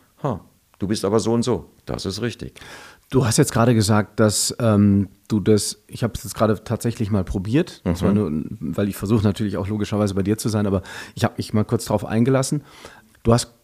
[0.78, 1.70] du bist aber so und so.
[1.86, 2.60] Das ist richtig.
[3.08, 7.10] Du hast jetzt gerade gesagt, dass ähm, du das, ich habe es jetzt gerade tatsächlich
[7.10, 8.14] mal probiert, mhm.
[8.14, 10.82] nur, weil ich versuche natürlich auch logischerweise bei dir zu sein, aber
[11.14, 12.64] ich habe mich mal kurz darauf eingelassen.
[13.22, 13.54] Du hast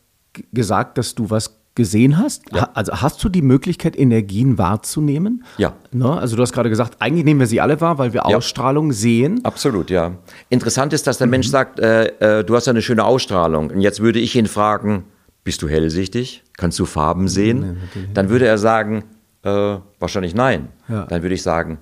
[0.52, 2.42] gesagt, dass du was gesehen hast?
[2.52, 2.70] Ja.
[2.74, 5.44] Also hast du die Möglichkeit, Energien wahrzunehmen?
[5.58, 5.74] Ja.
[5.90, 6.10] Ne?
[6.10, 8.36] Also du hast gerade gesagt, eigentlich nehmen wir sie alle wahr, weil wir ja.
[8.36, 9.44] Ausstrahlung sehen.
[9.44, 10.18] Absolut, ja.
[10.50, 11.32] Interessant ist, dass der mhm.
[11.32, 13.70] Mensch sagt, äh, äh, du hast eine schöne Ausstrahlung.
[13.70, 15.04] Und jetzt würde ich ihn fragen,
[15.44, 16.44] bist du hellsichtig?
[16.56, 17.78] Kannst du Farben sehen?
[17.94, 19.04] Nee, Dann würde er sagen,
[19.42, 20.68] äh, wahrscheinlich nein.
[20.88, 21.06] Ja.
[21.06, 21.78] Dann würde ich sagen,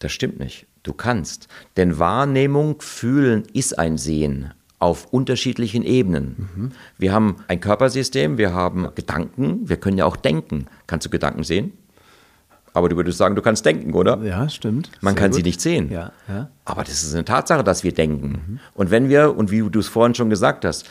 [0.00, 0.66] das stimmt nicht.
[0.82, 1.48] Du kannst.
[1.76, 6.48] Denn Wahrnehmung, Fühlen ist ein Sehen auf unterschiedlichen Ebenen.
[6.56, 6.72] Mhm.
[6.98, 10.66] Wir haben ein Körpersystem, wir haben Gedanken, wir können ja auch denken.
[10.86, 11.74] Kannst du Gedanken sehen?
[12.72, 14.18] Aber du würdest sagen, du kannst denken, oder?
[14.22, 14.90] Ja, stimmt.
[15.00, 15.36] Man Sehr kann gut.
[15.36, 15.90] sie nicht sehen.
[15.90, 16.48] Ja, ja.
[16.64, 18.28] Aber das ist eine Tatsache, dass wir denken.
[18.46, 18.60] Mhm.
[18.74, 20.86] Und wenn wir, und wie du es vorhin schon gesagt hast,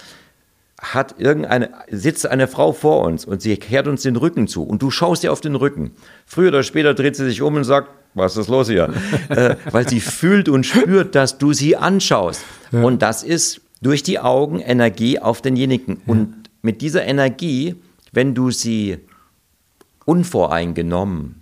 [0.82, 4.82] hat irgendeine, sitzt eine Frau vor uns und sie kehrt uns den Rücken zu und
[4.82, 5.92] du schaust ihr auf den Rücken.
[6.26, 8.94] Früher oder später dreht sie sich um und sagt, was ist los hier?
[9.30, 12.44] äh, weil sie fühlt und spürt, dass du sie anschaust.
[12.72, 12.84] Ja.
[12.84, 15.96] Und das ist durch die Augen Energie auf denjenigen.
[16.06, 16.14] Ja.
[16.14, 17.76] Und mit dieser Energie,
[18.12, 18.98] wenn du sie
[20.06, 21.36] unvoreingenommen,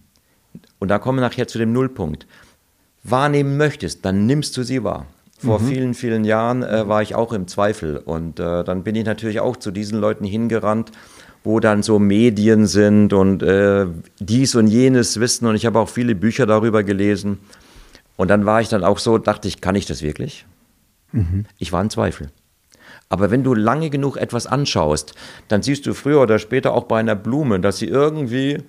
[0.79, 2.27] und da kommen wir nachher zu dem Nullpunkt,
[3.03, 5.05] wahrnehmen möchtest, dann nimmst du sie wahr.
[5.39, 5.67] Vor mhm.
[5.67, 9.39] vielen, vielen Jahren äh, war ich auch im Zweifel und äh, dann bin ich natürlich
[9.39, 10.91] auch zu diesen Leuten hingerannt,
[11.43, 13.85] wo dann so Medien sind und äh,
[14.19, 17.37] dies und jenes wissen und ich habe auch viele Bücher darüber gelesen.
[18.15, 20.45] Und dann war ich dann auch so, dachte ich, kann ich das wirklich?
[21.17, 21.45] Mhm.
[21.57, 22.31] Ich war in Zweifel.
[23.09, 25.13] Aber wenn du lange genug etwas anschaust,
[25.47, 28.63] dann siehst du früher oder später auch bei einer Blume, dass sie irgendwie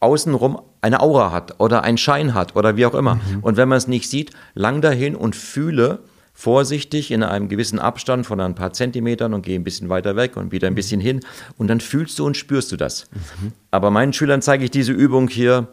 [0.00, 3.16] außenrum eine Aura hat oder einen Schein hat oder wie auch immer.
[3.16, 3.40] Mhm.
[3.42, 6.00] Und wenn man es nicht sieht, lang dahin und fühle
[6.34, 10.36] vorsichtig in einem gewissen Abstand von ein paar Zentimetern und gehe ein bisschen weiter weg
[10.36, 11.20] und wieder ein bisschen hin
[11.58, 13.08] und dann fühlst du und spürst du das.
[13.12, 13.52] Mhm.
[13.70, 15.68] Aber meinen Schülern zeige ich diese Übung hier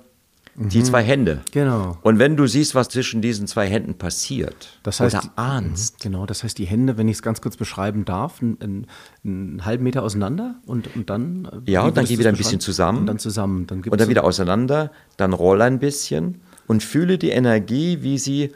[0.60, 0.84] die mhm.
[0.84, 1.42] zwei Hände.
[1.52, 1.98] Genau.
[2.02, 5.96] Und wenn du siehst, was zwischen diesen zwei Händen passiert, das heißt, oder ahnst.
[5.96, 6.04] Mhm.
[6.04, 8.88] Genau, das heißt, die Hände, wenn ich es ganz kurz beschreiben darf, einen,
[9.24, 11.64] einen halben Meter auseinander und, und dann.
[11.66, 13.00] Äh, ja, und dann geh wieder ein bisschen zusammen.
[13.00, 13.68] Und dann zusammen.
[13.68, 18.52] Dann und dann wieder auseinander, dann roll ein bisschen und fühle die Energie, wie sie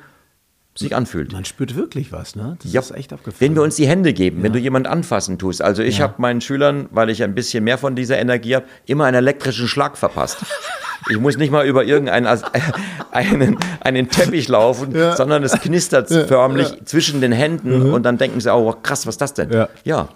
[0.76, 1.32] sich anfühlt.
[1.32, 2.58] Man spürt wirklich was, ne?
[2.62, 2.82] Das ja.
[2.82, 3.40] ist echt abgefahren.
[3.40, 4.44] Wenn wir uns die Hände geben, ja.
[4.44, 5.62] wenn du jemand anfassen tust.
[5.62, 6.06] Also ich ja.
[6.06, 9.68] habe meinen Schülern, weil ich ein bisschen mehr von dieser Energie habe, immer einen elektrischen
[9.68, 10.38] Schlag verpasst.
[11.10, 12.28] Ich muss nicht mal über irgendeinen
[13.12, 15.16] einen, einen Teppich laufen, ja.
[15.16, 16.26] sondern es knistert ja.
[16.26, 16.86] förmlich ja.
[16.86, 17.94] zwischen den Händen mhm.
[17.94, 19.50] und dann denken sie, oh krass, was ist das denn?
[19.84, 20.10] Ja,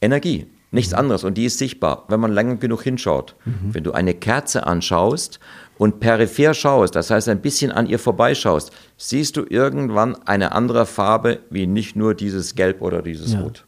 [0.00, 3.36] Energie, nichts anderes und die ist sichtbar, wenn man lange genug hinschaut.
[3.44, 3.74] Mhm.
[3.74, 5.38] Wenn du eine Kerze anschaust
[5.78, 10.86] und peripher schaust, das heißt ein bisschen an ihr vorbeischaust, siehst du irgendwann eine andere
[10.86, 13.64] Farbe wie nicht nur dieses Gelb oder dieses Rot.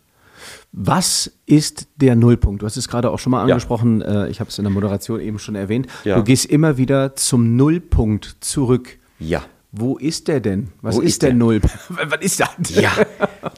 [0.77, 2.63] Was ist der Nullpunkt?
[2.63, 4.25] Du hast es gerade auch schon mal angesprochen, ja.
[4.25, 5.87] Äh, ich habe es in der Moderation eben schon erwähnt.
[6.03, 6.17] Ja.
[6.17, 8.99] Du gehst immer wieder zum Nullpunkt zurück.
[9.21, 9.45] Ja.
[9.71, 10.73] Wo ist der denn?
[10.83, 11.61] Was Wo ist, ist der, der Null?
[11.89, 12.75] Was ist das?
[12.75, 12.93] Ja,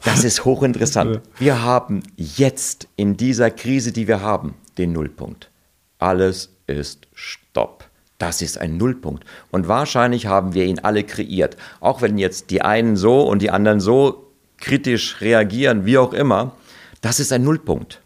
[0.03, 1.21] das ist hochinteressant.
[1.39, 5.49] Wir haben jetzt in dieser Krise, die wir haben, den Nullpunkt.
[5.97, 7.89] Alles ist Stopp.
[8.19, 9.25] Das ist ein Nullpunkt.
[9.49, 11.57] Und wahrscheinlich haben wir ihn alle kreiert.
[11.79, 16.55] Auch wenn jetzt die einen so und die anderen so kritisch reagieren, wie auch immer.
[17.07, 18.01] Das ist ein Nullpunkt.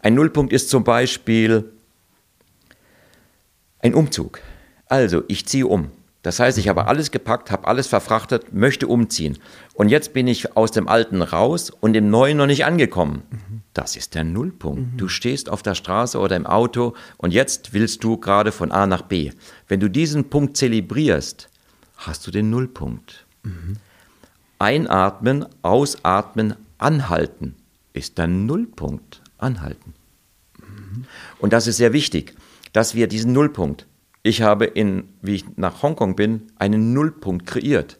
[0.00, 1.70] Ein Nullpunkt ist zum Beispiel
[3.80, 4.40] ein Umzug.
[4.86, 5.90] Also, ich ziehe um.
[6.22, 9.36] Das heißt, ich habe alles gepackt, habe alles verfrachtet, möchte umziehen.
[9.74, 13.24] Und jetzt bin ich aus dem Alten raus und im Neuen noch nicht angekommen.
[13.74, 14.98] Das ist der Nullpunkt.
[14.98, 18.86] Du stehst auf der Straße oder im Auto und jetzt willst du gerade von A
[18.86, 19.32] nach B.
[19.68, 21.50] Wenn du diesen Punkt zelebrierst,
[21.98, 23.26] hast du den Nullpunkt.
[24.58, 27.54] Einatmen, ausatmen, anhalten
[28.00, 29.94] ist der Nullpunkt anhalten.
[31.38, 32.34] Und das ist sehr wichtig,
[32.72, 33.86] dass wir diesen Nullpunkt,
[34.22, 37.98] ich habe in, wie ich nach Hongkong bin, einen Nullpunkt kreiert.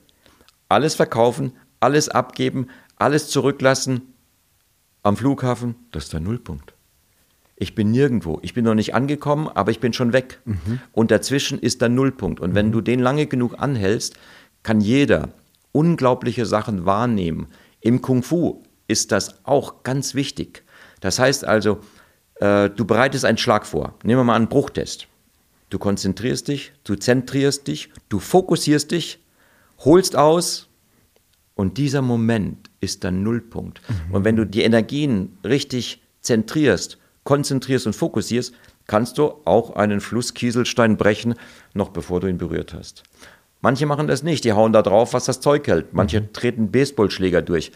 [0.68, 4.14] Alles verkaufen, alles abgeben, alles zurücklassen
[5.02, 6.74] am Flughafen, das ist der Nullpunkt.
[7.56, 8.38] Ich bin nirgendwo.
[8.42, 10.40] Ich bin noch nicht angekommen, aber ich bin schon weg.
[10.46, 10.80] Mhm.
[10.92, 12.40] Und dazwischen ist der Nullpunkt.
[12.40, 12.72] Und wenn mhm.
[12.72, 14.16] du den lange genug anhältst,
[14.62, 15.28] kann jeder
[15.72, 17.48] unglaubliche Sachen wahrnehmen.
[17.80, 20.64] Im Kung Fu ist das auch ganz wichtig.
[21.00, 21.81] Das heißt also,
[22.40, 23.94] äh, du bereitest einen Schlag vor.
[24.03, 25.07] Nehmen wir mal einen Bruchtest.
[25.70, 29.20] Du konzentrierst dich, du zentrierst dich, du fokussierst dich,
[29.79, 30.68] holst aus
[31.55, 33.81] und dieser Moment ist der Nullpunkt.
[33.88, 34.14] Mhm.
[34.14, 38.53] Und wenn du die Energien richtig zentrierst, konzentrierst und fokussierst,
[38.88, 41.37] kannst du auch einen Flusskieselstein brechen,
[41.74, 43.05] noch bevor du ihn berührt hast.
[43.61, 45.92] Manche machen das nicht, die hauen da drauf, was das Zeug hält.
[45.92, 46.33] Manche mhm.
[46.33, 47.70] treten Baseballschläger durch.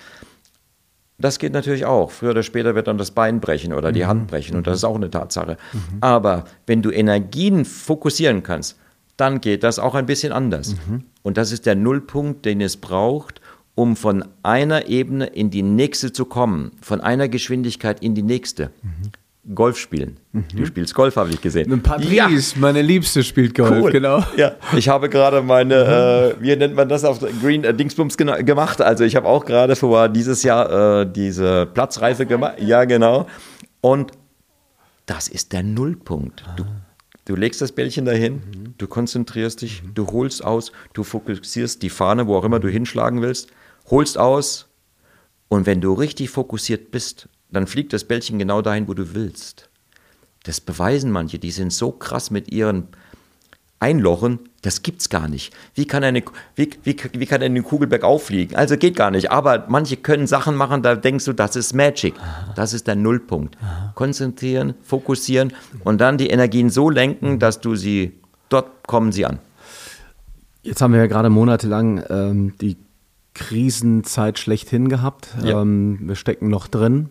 [1.19, 2.11] Das geht natürlich auch.
[2.11, 4.09] Früher oder später wird dann das Bein brechen oder die mhm.
[4.09, 5.57] Hand brechen und das ist auch eine Tatsache.
[5.73, 5.79] Mhm.
[6.01, 8.79] Aber wenn du Energien fokussieren kannst,
[9.17, 10.75] dann geht das auch ein bisschen anders.
[10.75, 11.05] Mhm.
[11.23, 13.41] Und das ist der Nullpunkt, den es braucht,
[13.77, 18.71] um von einer Ebene in die nächste zu kommen, von einer Geschwindigkeit in die nächste.
[19.45, 19.55] Mhm.
[19.55, 20.19] Golf spielen.
[20.33, 20.45] Mhm.
[20.55, 21.83] Du spielst Golf, habe ich gesehen.
[21.83, 22.61] Patrice, ja.
[22.61, 23.91] meine Liebste, spielt Golf, cool.
[23.93, 24.25] genau.
[24.37, 28.81] Ja, ich habe gerade meine, äh, wie nennt man das auf Green äh, Dingsbums gemacht.
[28.81, 32.55] Also ich habe auch gerade vor dieses Jahr äh, diese Platzreife gemacht.
[32.59, 33.27] Ja, genau.
[33.81, 34.13] Und
[35.07, 36.45] das ist der Nullpunkt.
[36.57, 36.81] Du, ah.
[37.27, 38.75] du legst das Bällchen dahin, mhm.
[38.79, 39.95] du konzentrierst dich, mhm.
[39.95, 43.51] du holst aus, du fokussierst die Fahne, wo auch immer du hinschlagen willst,
[43.91, 44.69] holst aus.
[45.49, 49.69] Und wenn du richtig fokussiert bist, dann fliegt das Bällchen genau dahin, wo du willst.
[50.45, 52.89] Das beweisen manche, die sind so krass mit ihren
[53.81, 55.53] einlochen, das gibt's gar nicht.
[55.75, 56.23] Wie kann eine,
[56.55, 58.57] wie, wie, wie kann eine Kugel bergauf fliegen?
[58.57, 59.31] Also geht gar nicht.
[59.31, 62.15] Aber manche können Sachen machen, da denkst du, das ist Magic.
[62.57, 63.59] Das ist der Nullpunkt.
[63.95, 65.53] Konzentrieren, fokussieren
[65.85, 68.15] und dann die Energien so lenken, dass du sie,
[68.49, 69.39] dort kommen sie an.
[70.63, 72.79] Jetzt haben wir ja gerade monatelang ähm, die
[73.35, 75.35] Krisenzeit schlechthin gehabt.
[75.43, 75.61] Ja.
[75.61, 77.09] Ähm, wir stecken noch drin.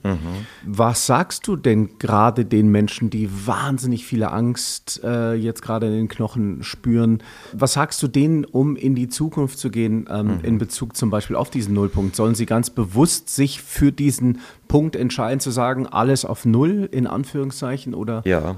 [0.66, 5.94] Was sagst du denn gerade den Menschen, die wahnsinnig viele Angst äh, jetzt gerade in
[5.94, 7.22] den Knochen spüren?
[7.52, 11.36] Was sagst du denen, um in die Zukunft zu gehen, ähm, in Bezug zum Beispiel
[11.36, 12.16] auf diesen Nullpunkt?
[12.16, 17.06] Sollen sie ganz bewusst sich für diesen Punkt entscheiden, zu sagen, alles auf Null in
[17.06, 17.94] Anführungszeichen?
[17.94, 18.22] Oder?
[18.26, 18.56] Ja,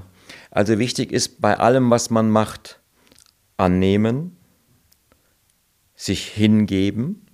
[0.50, 2.80] also wichtig ist bei allem, was man macht,
[3.56, 4.36] annehmen,
[5.94, 7.25] sich hingeben.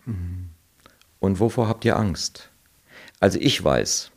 [1.19, 2.51] Und wovor habt ihr Angst?
[3.21, 4.11] Also ich weiß,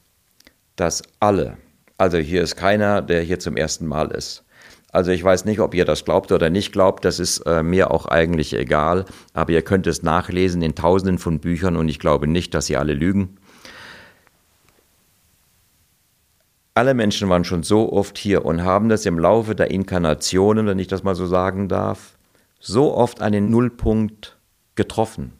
[0.75, 1.58] dass alle,
[1.97, 4.43] also hier ist keiner, der hier zum ersten Mal ist.
[4.91, 7.91] Also ich weiß nicht, ob ihr das glaubt oder nicht glaubt, das ist äh, mir
[7.91, 12.27] auch eigentlich egal, aber ihr könnt es nachlesen in tausenden von Büchern und ich glaube
[12.27, 13.38] nicht, dass sie alle lügen.
[16.73, 20.79] Alle Menschen waren schon so oft hier und haben das im Laufe der Inkarnationen, wenn
[20.79, 22.17] ich das mal so sagen darf,
[22.60, 24.38] so oft einen Nullpunkt
[24.75, 25.34] getroffen,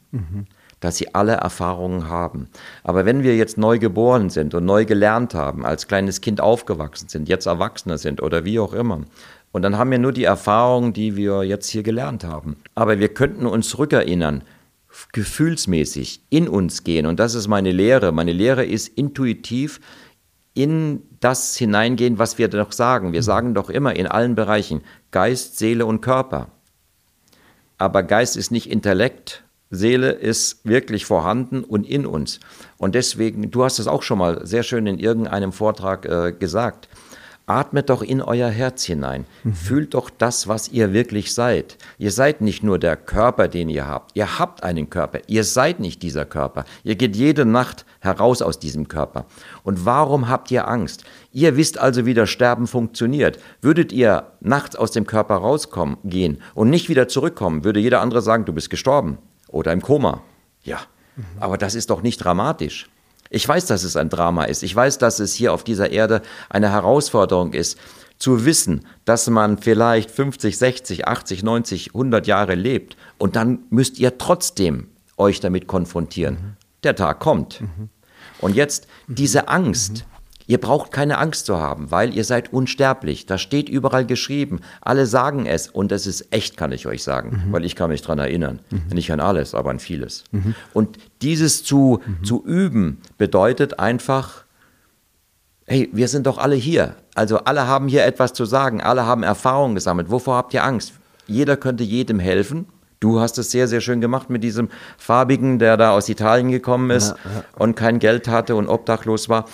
[0.80, 2.48] dass sie alle Erfahrungen haben.
[2.84, 7.08] Aber wenn wir jetzt neu geboren sind und neu gelernt haben, als kleines Kind aufgewachsen
[7.08, 9.02] sind, jetzt Erwachsene sind oder wie auch immer,
[9.52, 12.56] und dann haben wir nur die Erfahrungen, die wir jetzt hier gelernt haben.
[12.74, 14.42] Aber wir könnten uns rückerinnern,
[15.12, 17.06] gefühlsmäßig in uns gehen.
[17.06, 18.12] Und das ist meine Lehre.
[18.12, 19.80] Meine Lehre ist intuitiv
[20.52, 23.14] in das hineingehen, was wir doch sagen.
[23.14, 26.48] Wir sagen doch immer in allen Bereichen Geist, Seele und Körper.
[27.78, 29.42] Aber Geist ist nicht Intellekt,
[29.76, 32.40] Seele ist wirklich vorhanden und in uns.
[32.78, 36.88] Und deswegen, du hast es auch schon mal sehr schön in irgendeinem Vortrag äh, gesagt,
[37.46, 39.24] atmet doch in euer Herz hinein.
[39.54, 41.78] Fühlt doch das, was ihr wirklich seid.
[41.96, 44.16] Ihr seid nicht nur der Körper, den ihr habt.
[44.16, 45.20] Ihr habt einen Körper.
[45.28, 46.64] Ihr seid nicht dieser Körper.
[46.82, 49.26] Ihr geht jede Nacht heraus aus diesem Körper.
[49.62, 51.04] Und warum habt ihr Angst?
[51.32, 53.38] Ihr wisst also, wie das Sterben funktioniert.
[53.60, 58.22] Würdet ihr nachts aus dem Körper rauskommen, gehen und nicht wieder zurückkommen, würde jeder andere
[58.22, 60.22] sagen, du bist gestorben oder im Koma.
[60.62, 60.80] Ja,
[61.40, 62.88] aber das ist doch nicht dramatisch.
[63.30, 64.62] Ich weiß, dass es ein Drama ist.
[64.62, 67.78] Ich weiß, dass es hier auf dieser Erde eine Herausforderung ist,
[68.18, 73.98] zu wissen, dass man vielleicht 50, 60, 80, 90, 100 Jahre lebt und dann müsst
[73.98, 76.56] ihr trotzdem euch damit konfrontieren.
[76.82, 77.62] Der Tag kommt.
[78.40, 80.06] Und jetzt diese Angst.
[80.48, 83.26] Ihr braucht keine Angst zu haben, weil ihr seid unsterblich.
[83.26, 84.60] Das steht überall geschrieben.
[84.80, 88.02] Alle sagen es und es ist echt, kann ich euch sagen, weil ich kann mich
[88.02, 88.60] dran erinnern.
[88.92, 90.24] Nicht an alles, aber an vieles.
[90.72, 94.44] Und dieses zu, zu üben bedeutet einfach,
[95.66, 96.94] hey, wir sind doch alle hier.
[97.14, 100.10] Also alle haben hier etwas zu sagen, alle haben Erfahrungen gesammelt.
[100.10, 100.92] Wovor habt ihr Angst?
[101.26, 102.66] Jeder könnte jedem helfen.
[103.00, 106.90] Du hast es sehr, sehr schön gemacht mit diesem Farbigen, der da aus Italien gekommen
[106.90, 107.14] ist
[107.58, 109.46] und kein Geld hatte und obdachlos war.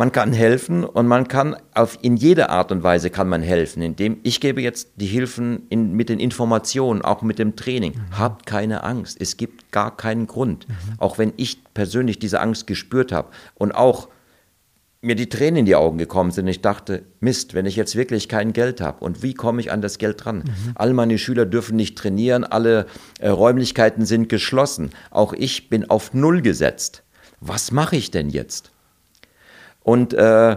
[0.00, 3.82] Man kann helfen und man kann auf, in jeder Art und Weise kann man helfen,
[3.82, 7.92] indem ich gebe jetzt die Hilfen in, mit den Informationen, auch mit dem Training.
[8.18, 10.66] Habt keine Angst, es gibt gar keinen Grund.
[10.96, 14.08] Auch wenn ich persönlich diese Angst gespürt habe und auch
[15.02, 16.46] mir die Tränen in die Augen gekommen sind.
[16.46, 19.82] Ich dachte, Mist, wenn ich jetzt wirklich kein Geld habe und wie komme ich an
[19.82, 20.44] das Geld dran?
[20.76, 22.86] All meine Schüler dürfen nicht trainieren, alle
[23.18, 24.92] äh, Räumlichkeiten sind geschlossen.
[25.10, 27.02] Auch ich bin auf Null gesetzt.
[27.40, 28.72] Was mache ich denn jetzt?
[29.82, 30.56] Und äh,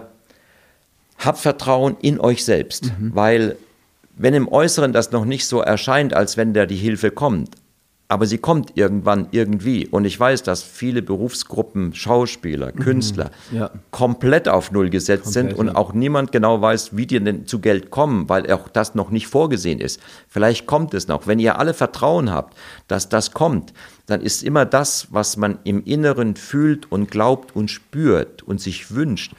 [1.18, 3.58] habt Vertrauen in euch selbst, weil
[4.16, 7.56] wenn im Äußeren das noch nicht so erscheint, als wenn da die Hilfe kommt,
[8.10, 9.88] aber sie kommt irgendwann irgendwie.
[9.88, 13.72] Und ich weiß, dass viele Berufsgruppen, Schauspieler, Künstler, Ja.
[13.92, 15.76] komplett auf Null gesetzt sind Komplett, und ja.
[15.76, 19.28] auch niemand genau weiß, wie die denn zu Geld kommen, weil auch das noch nicht
[19.28, 20.00] vorgesehen ist.
[20.28, 21.26] Vielleicht kommt es noch.
[21.28, 22.56] Wenn ihr alle Vertrauen habt,
[22.88, 23.74] dass das kommt,
[24.06, 28.94] dann ist immer das, was man im Inneren fühlt und glaubt und spürt und sich
[28.94, 29.34] wünscht,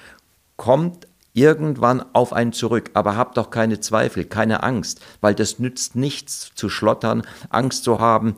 [0.56, 2.90] kommt irgendwann auf einen zurück.
[2.94, 8.00] Aber habt doch keine Zweifel, keine Angst, weil das nützt nichts zu schlottern, Angst zu
[8.00, 8.36] haben.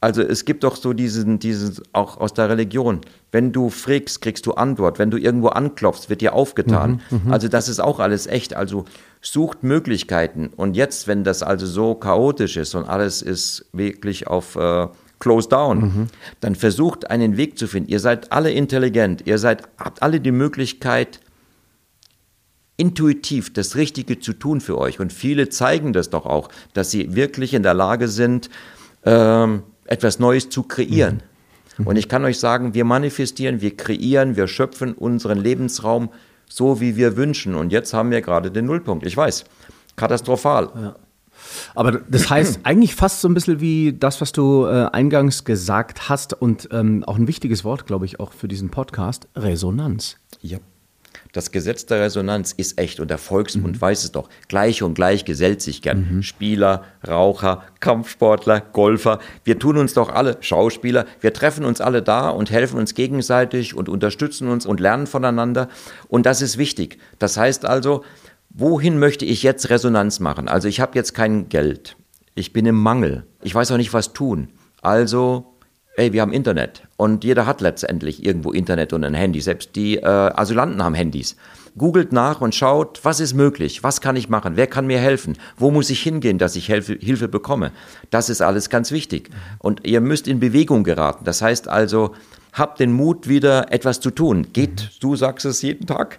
[0.00, 3.00] Also es gibt doch so diesen, diesen, auch aus der Religion,
[3.32, 4.98] wenn du fragst, kriegst du Antwort.
[4.98, 7.00] Wenn du irgendwo anklopfst, wird dir aufgetan.
[7.30, 8.54] also das ist auch alles echt.
[8.54, 8.84] Also
[9.20, 10.50] sucht Möglichkeiten.
[10.56, 14.86] Und jetzt, wenn das also so chaotisch ist und alles ist wirklich auf äh,
[15.18, 16.08] close down,
[16.40, 17.90] dann versucht einen Weg zu finden.
[17.90, 21.20] Ihr seid alle intelligent, ihr seid, habt alle die Möglichkeit,
[22.78, 25.00] intuitiv das Richtige zu tun für euch.
[25.00, 28.48] Und viele zeigen das doch auch, dass sie wirklich in der Lage sind,
[29.04, 31.22] ähm, etwas Neues zu kreieren.
[31.84, 36.10] Und ich kann euch sagen, wir manifestieren, wir kreieren, wir schöpfen unseren Lebensraum
[36.48, 37.54] so, wie wir wünschen.
[37.54, 39.06] Und jetzt haben wir gerade den Nullpunkt.
[39.06, 39.44] Ich weiß,
[39.96, 40.94] katastrophal.
[41.74, 46.08] Aber das heißt eigentlich fast so ein bisschen wie das, was du äh, eingangs gesagt
[46.08, 50.16] hast und ähm, auch ein wichtiges Wort, glaube ich, auch für diesen Podcast, Resonanz.
[50.42, 50.58] Ja.
[51.32, 53.80] Das Gesetz der Resonanz ist echt und der Volksmund mhm.
[53.80, 54.28] weiß es doch.
[54.48, 56.16] Gleich und gleich gesellt sich gern.
[56.16, 56.22] Mhm.
[56.22, 59.18] Spieler, Raucher, Kampfsportler, Golfer.
[59.44, 63.74] Wir tun uns doch alle, Schauspieler, wir treffen uns alle da und helfen uns gegenseitig
[63.74, 65.68] und unterstützen uns und lernen voneinander.
[66.08, 66.98] Und das ist wichtig.
[67.18, 68.04] Das heißt also,
[68.50, 70.48] wohin möchte ich jetzt Resonanz machen?
[70.48, 71.96] Also ich habe jetzt kein Geld.
[72.34, 73.26] Ich bin im Mangel.
[73.42, 74.48] Ich weiß auch nicht, was tun.
[74.80, 75.57] Also
[75.98, 79.40] ey, wir haben Internet und jeder hat letztendlich irgendwo Internet und ein Handy.
[79.40, 81.36] Selbst die äh, Asylanten haben Handys.
[81.76, 85.36] Googelt nach und schaut, was ist möglich, was kann ich machen, wer kann mir helfen,
[85.56, 87.72] wo muss ich hingehen, dass ich Hilfe, Hilfe bekomme.
[88.10, 89.30] Das ist alles ganz wichtig.
[89.58, 91.24] Und ihr müsst in Bewegung geraten.
[91.24, 92.14] Das heißt also,
[92.52, 94.48] habt den Mut, wieder etwas zu tun.
[94.52, 96.18] Geht, du sagst es jeden Tag,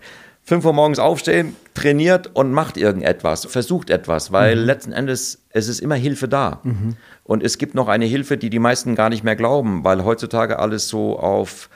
[0.50, 4.64] 5 Uhr morgens aufstehen, trainiert und macht irgendetwas, versucht etwas, weil mhm.
[4.64, 6.60] letzten Endes es ist immer Hilfe da.
[6.64, 6.96] Mhm.
[7.24, 10.58] Und es gibt noch eine Hilfe, die die meisten gar nicht mehr glauben, weil heutzutage
[10.58, 11.70] alles so auf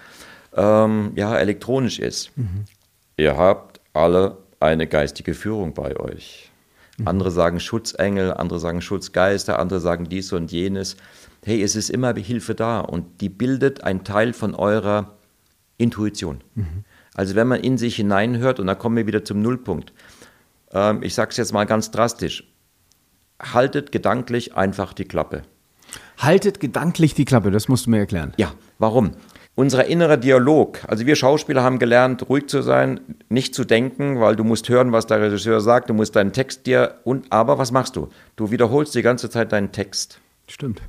[0.55, 2.35] ähm, ja, elektronisch ist.
[2.35, 2.65] Mhm.
[3.15, 6.49] Ihr habt alle eine geistige Führung bei euch.
[6.97, 7.07] Mhm.
[7.07, 10.97] Andere sagen Schutzengel, andere sagen Schutzgeister, andere sagen dies und jenes.
[11.45, 15.13] Hey, es ist immer Hilfe da und die bildet einen Teil von eurer
[15.77, 16.41] Intuition.
[16.55, 16.85] Mhm.
[17.15, 19.93] Also wenn man in sich hineinhört, und da kommen wir wieder zum Nullpunkt,
[20.71, 22.51] ähm, ich sage es jetzt mal ganz drastisch,
[23.41, 25.43] haltet gedanklich einfach die Klappe.
[26.17, 28.33] Haltet gedanklich die Klappe, das musst du mir erklären.
[28.37, 29.11] Ja, warum?
[29.55, 32.99] Unser innerer Dialog, also wir Schauspieler haben gelernt, ruhig zu sein,
[33.29, 36.65] nicht zu denken, weil du musst hören, was der Regisseur sagt, du musst deinen Text
[36.65, 38.09] dir und aber was machst du?
[38.35, 40.19] Du wiederholst die ganze Zeit deinen Text.
[40.47, 40.81] Stimmt.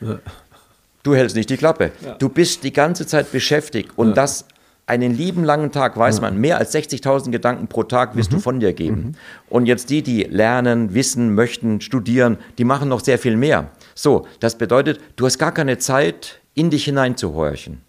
[0.00, 0.18] Ja.
[1.04, 1.92] Du hältst nicht die Klappe.
[2.04, 2.14] Ja.
[2.14, 4.14] Du bist die ganze Zeit beschäftigt und ja.
[4.14, 4.46] das
[4.86, 8.36] einen lieben langen Tag, weiß man, mehr als 60.000 Gedanken pro Tag wirst mhm.
[8.36, 8.96] du von dir geben.
[8.96, 9.12] Mhm.
[9.48, 13.70] Und jetzt die, die lernen, wissen, möchten, studieren, die machen noch sehr viel mehr.
[13.94, 17.82] So, das bedeutet, du hast gar keine Zeit, in dich hineinzuhorchen.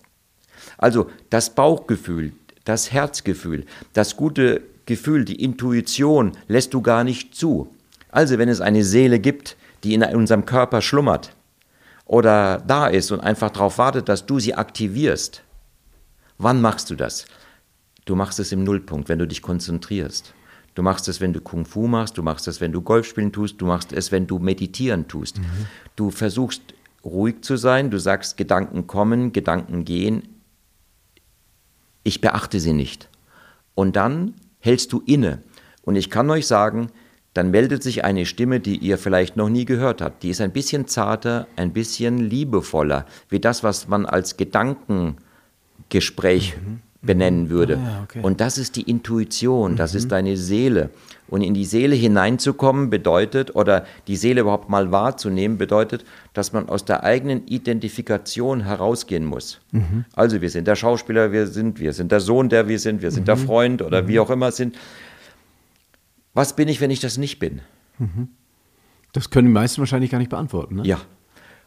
[0.78, 2.34] Also das Bauchgefühl,
[2.66, 7.70] das Herzgefühl, das gute Gefühl, die Intuition lässt du gar nicht zu.
[8.10, 11.32] Also wenn es eine Seele gibt, die in unserem Körper schlummert
[12.06, 15.44] oder da ist und einfach darauf wartet, dass du sie aktivierst,
[16.38, 17.26] Wann machst du das?
[18.06, 20.34] Du machst es im Nullpunkt, wenn du dich konzentrierst.
[20.76, 23.32] Du machst es, wenn du Kung Fu machst, du machst es, wenn du Golf spielen
[23.32, 25.40] tust, du machst es, wenn du meditieren tust.
[25.40, 25.46] Mhm.
[25.96, 26.62] Du versuchst
[27.04, 30.22] ruhig zu sein, du sagst, Gedanken kommen, Gedanken gehen.
[32.04, 33.10] Ich beachte sie nicht.
[33.74, 35.42] Und dann hältst du inne.
[35.82, 36.92] Und ich kann euch sagen,
[37.34, 40.24] dann meldet sich eine Stimme, die ihr vielleicht noch nie gehört habt.
[40.24, 45.18] Die ist ein bisschen zarter, ein bisschen liebevoller, wie das, was man als Gedanken
[45.90, 46.80] Gespräch mhm.
[47.02, 47.78] benennen würde.
[47.78, 48.20] Ah, ja, okay.
[48.22, 49.98] Und das ist die Intuition, das mhm.
[49.98, 50.90] ist deine Seele.
[51.30, 56.70] Und in die Seele hineinzukommen bedeutet, oder die Seele überhaupt mal wahrzunehmen, bedeutet, dass man
[56.70, 59.60] aus der eigenen Identifikation herausgehen muss.
[59.72, 60.06] Mhm.
[60.14, 63.12] Also wir sind der Schauspieler, wir sind, wir sind der Sohn, der wir sind, wir
[63.12, 63.46] sind der mhm.
[63.46, 64.20] Freund oder wie mhm.
[64.20, 64.78] auch immer sind.
[66.34, 67.62] Was bin ich, wenn ich das nicht bin?
[68.00, 68.30] Mhm.
[69.12, 70.76] Das können die meisten wahrscheinlich gar nicht beantworten.
[70.76, 70.84] Ne?
[70.86, 71.00] Ja.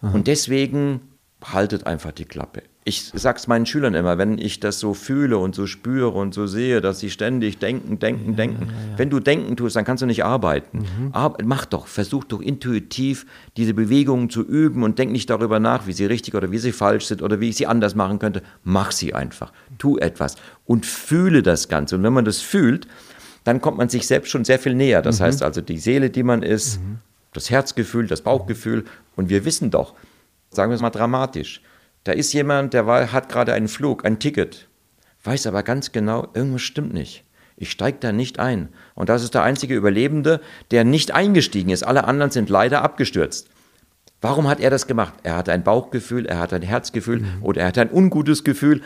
[0.01, 0.15] Aha.
[0.15, 1.01] Und deswegen
[1.43, 5.55] haltet einfach die Klappe ich sag's meinen Schülern immer, wenn ich das so fühle und
[5.55, 8.67] so spüre und so sehe, dass sie ständig denken, denken, ja, denken.
[8.67, 10.79] Ja, ja, wenn du denken tust, dann kannst du nicht arbeiten.
[10.79, 11.11] Mhm.
[11.13, 13.27] Aber mach doch, versuch doch intuitiv
[13.59, 16.73] diese Bewegungen zu üben und denk nicht darüber nach, wie sie richtig oder wie sie
[16.73, 18.43] falsch sind oder wie ich sie anders machen könnte.
[18.65, 19.53] Mach sie einfach.
[19.79, 21.97] Tu etwas und fühle das Ganze.
[21.97, 22.89] Und wenn man das fühlt,
[23.45, 25.03] dann kommt man sich selbst schon sehr viel näher.
[25.03, 25.25] Das mhm.
[25.25, 26.99] heißt also, die Seele, die man ist, mhm.
[27.35, 28.85] das Herzgefühl, das Bauchgefühl.
[29.17, 29.95] Und wir wissen doch,
[30.51, 31.63] sagen wir es mal dramatisch,
[32.05, 34.69] da ist jemand, der war, hat gerade einen Flug, ein Ticket,
[35.25, 37.25] weiß aber ganz genau, irgendwas stimmt nicht.
[37.57, 38.71] Ich steige da nicht ein.
[38.95, 40.41] Und das ist der einzige Überlebende,
[40.71, 41.83] der nicht eingestiegen ist.
[41.83, 43.51] Alle anderen sind leider abgestürzt.
[44.23, 45.13] Warum hat er das gemacht?
[45.25, 47.43] Er hatte ein Bauchgefühl, er hatte ein Herzgefühl mhm.
[47.43, 48.81] oder er hatte ein ungutes Gefühl,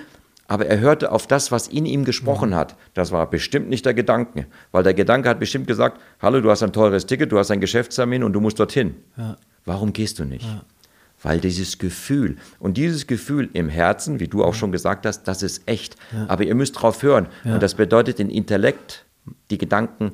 [0.48, 2.56] aber er hörte auf das, was in ihm gesprochen mhm.
[2.56, 2.76] hat.
[2.94, 6.64] Das war bestimmt nicht der Gedanke, weil der Gedanke hat bestimmt gesagt, hallo, du hast
[6.64, 8.96] ein teures Ticket, du hast ein Geschäftstermin und du musst dorthin.
[9.16, 9.36] Ja.
[9.64, 10.44] Warum gehst du nicht?
[10.44, 10.62] Ja
[11.24, 15.42] weil dieses Gefühl und dieses Gefühl im Herzen, wie du auch schon gesagt hast, das
[15.42, 15.96] ist echt.
[16.12, 16.26] Ja.
[16.28, 17.26] Aber ihr müsst drauf hören.
[17.44, 17.54] Ja.
[17.54, 19.06] Und das bedeutet den Intellekt,
[19.50, 20.12] die Gedanken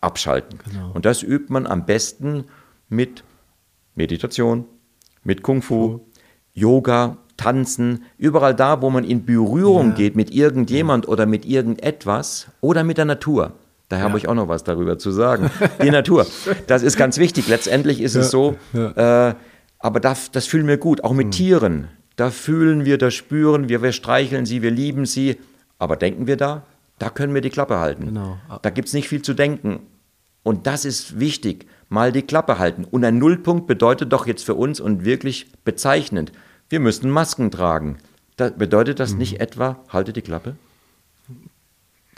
[0.00, 0.60] abschalten.
[0.70, 0.92] Genau.
[0.92, 2.44] Und das übt man am besten
[2.88, 3.24] mit
[3.94, 4.66] Meditation,
[5.24, 6.00] mit Kung Fu,
[6.52, 9.94] Yoga, Tanzen, überall da, wo man in Berührung ja.
[9.94, 13.54] geht mit irgendjemand oder mit irgendetwas oder mit der Natur.
[13.88, 15.50] Da habe ich auch noch was darüber zu sagen.
[15.82, 16.26] Die Natur.
[16.68, 17.48] Das ist ganz wichtig.
[17.48, 19.34] Letztendlich ist es so, äh,
[19.80, 21.32] aber das, das fühlen wir gut, auch mit mhm.
[21.32, 21.88] Tieren.
[22.16, 25.38] Da fühlen wir, da spüren wir, wir streicheln sie, wir lieben sie.
[25.78, 26.62] Aber denken wir da?
[26.98, 28.06] Da können wir die Klappe halten.
[28.06, 28.36] Genau.
[28.60, 29.80] Da gibt es nicht viel zu denken.
[30.42, 31.66] Und das ist wichtig.
[31.88, 32.84] mal die Klappe halten.
[32.84, 36.32] Und ein Nullpunkt bedeutet doch jetzt für uns und wirklich bezeichnend,
[36.68, 37.98] wir müssen Masken tragen.
[38.36, 40.54] Da, bedeutet das nicht etwa, halte die Klappe?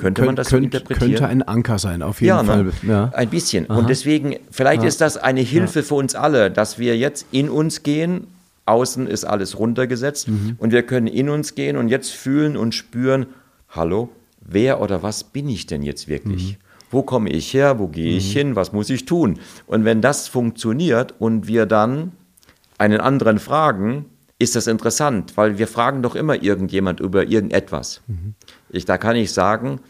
[0.03, 1.11] Könnte man das so Könnt- interpretieren?
[1.11, 2.65] Könnte ein Anker sein, auf jeden Ja, Fall.
[2.65, 2.73] ne?
[2.83, 3.11] Ja.
[3.15, 3.67] ein bisschen.
[3.67, 7.83] Und deswegen, vielleicht ist das eine Hilfe für uns alle, dass wir jetzt in uns
[7.83, 8.27] gehen.
[8.65, 10.55] Außen ist alles runtergesetzt Mhm.
[10.59, 13.27] und wir können in uns gehen und jetzt fühlen und spüren,
[13.71, 14.09] hallo,
[14.41, 16.53] wer oder was bin ich denn jetzt wirklich?
[16.53, 16.57] Mhm.
[16.93, 17.79] Wo komme ich her?
[17.79, 18.55] Wo gehe ich hin?
[18.55, 19.39] Was muss ich tun?
[19.67, 22.13] Und wenn das funktioniert und wir dann
[22.79, 24.05] einen anderen fragen,
[24.39, 28.01] ist das interessant, weil wir fragen doch immer irgendjemand über irgendetwas.
[28.71, 29.81] Ich, da kann ich sagen,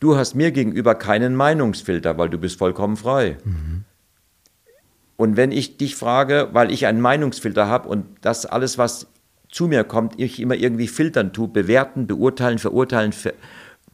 [0.00, 3.36] du hast mir gegenüber keinen Meinungsfilter, weil du bist vollkommen frei.
[5.16, 9.06] Und wenn ich dich frage, weil ich einen Meinungsfilter habe und das alles, was
[9.50, 13.32] zu mir kommt, ich immer irgendwie filtern tue, bewerten, beurteilen, verurteilen ver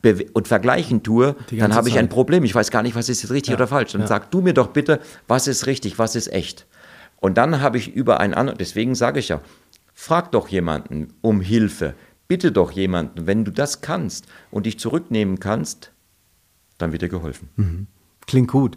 [0.02, 2.08] bewe- und vergleichen tue, dann habe ich ein.
[2.08, 2.42] Problem.
[2.42, 3.92] Ich weiß gar nicht, was ist jetzt richtig oder falsch.
[3.92, 4.98] Dann sag du mir doch bitte,
[5.28, 6.66] was ist richtig, was ist echt.
[7.20, 9.40] Und dann habe ich über einen anderen, deswegen sage ich ja,
[9.94, 11.94] frag doch jemanden um Hilfe.
[12.26, 15.91] Bitte doch jemanden, wenn du das kannst und dich zurücknehmen kannst,
[16.78, 17.86] dann wird dir geholfen.
[18.26, 18.76] Klingt gut.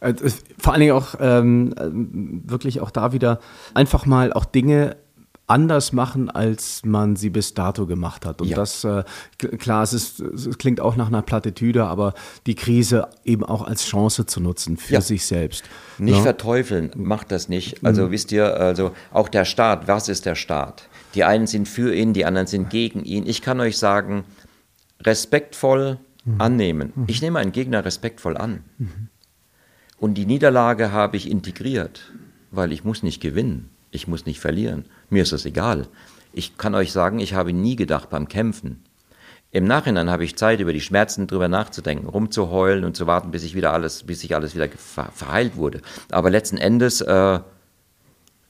[0.00, 0.14] Äh,
[0.58, 3.40] Vor allen Dingen auch ähm, ähm, wirklich auch da wieder
[3.74, 4.96] einfach mal auch Dinge
[5.48, 8.42] anders machen, als man sie bis dato gemacht hat.
[8.42, 8.56] Und Ja.
[8.56, 9.04] das, äh,
[9.58, 12.14] klar, es, ist, es klingt auch nach einer Plattitüde, aber
[12.46, 15.00] die Krise eben auch als Chance zu nutzen für Ja.
[15.00, 15.62] sich selbst.
[15.98, 16.22] Nicht Ne?
[16.22, 17.84] verteufeln, macht das nicht.
[17.86, 20.88] Also wisst ihr, also auch der Staat, was ist der Staat?
[21.14, 23.24] Die einen sind für ihn, die anderen sind gegen ihn.
[23.26, 24.24] Ich kann euch sagen,
[25.04, 25.98] respektvoll
[26.38, 26.92] annehmen.
[27.06, 28.64] Ich nehme einen Gegner respektvoll an.
[29.98, 32.12] Und die Niederlage habe ich integriert,
[32.50, 34.84] weil ich muss nicht gewinnen, ich muss nicht verlieren.
[35.08, 35.88] Mir ist das egal.
[36.32, 38.82] Ich kann euch sagen, ich habe nie gedacht beim Kämpfen.
[39.52, 43.42] Im Nachhinein habe ich Zeit, über die Schmerzen drüber nachzudenken, rumzuheulen und zu warten, bis
[43.42, 45.80] ich wieder alles, bis sich alles wieder ver verheilt wurde.
[46.10, 47.40] Aber letzten Endes äh,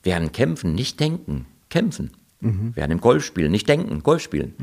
[0.03, 2.11] während Kämpfen nicht denken, kämpfen.
[2.39, 4.53] Während im Golf spielen nicht denken, Golf spielen.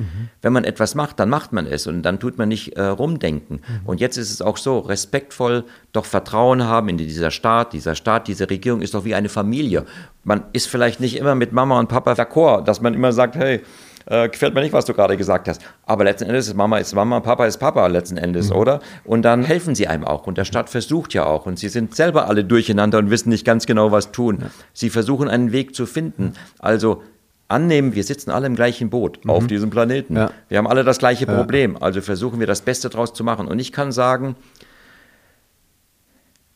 [0.42, 3.60] Wenn man etwas macht, dann macht man es und dann tut man nicht äh, rumdenken.
[3.84, 7.72] Und jetzt ist es auch so, respektvoll doch Vertrauen haben in dieser Staat.
[7.72, 9.86] Dieser Staat, diese Regierung ist doch wie eine Familie.
[10.22, 13.62] Man ist vielleicht nicht immer mit Mama und Papa d'accord, dass man immer sagt, hey,
[14.06, 15.62] äh, gefällt mir nicht, was du gerade gesagt hast.
[15.86, 18.80] Aber letzten Endes ist Mama ist Mama, Papa ist Papa letzten Endes, oder?
[19.04, 20.26] Und dann helfen sie einem auch.
[20.26, 21.46] Und der Staat versucht ja auch.
[21.46, 24.44] Und sie sind selber alle durcheinander und wissen nicht ganz genau, was tun.
[24.72, 26.34] Sie versuchen einen Weg zu finden.
[26.58, 27.02] Also
[27.48, 30.16] annehmen, wir sitzen alle im gleichen Boot auf diesem Planeten.
[30.16, 30.30] Ja.
[30.48, 31.76] Wir haben alle das gleiche Problem.
[31.80, 33.46] Also versuchen wir das Beste draus zu machen.
[33.48, 34.36] Und ich kann sagen,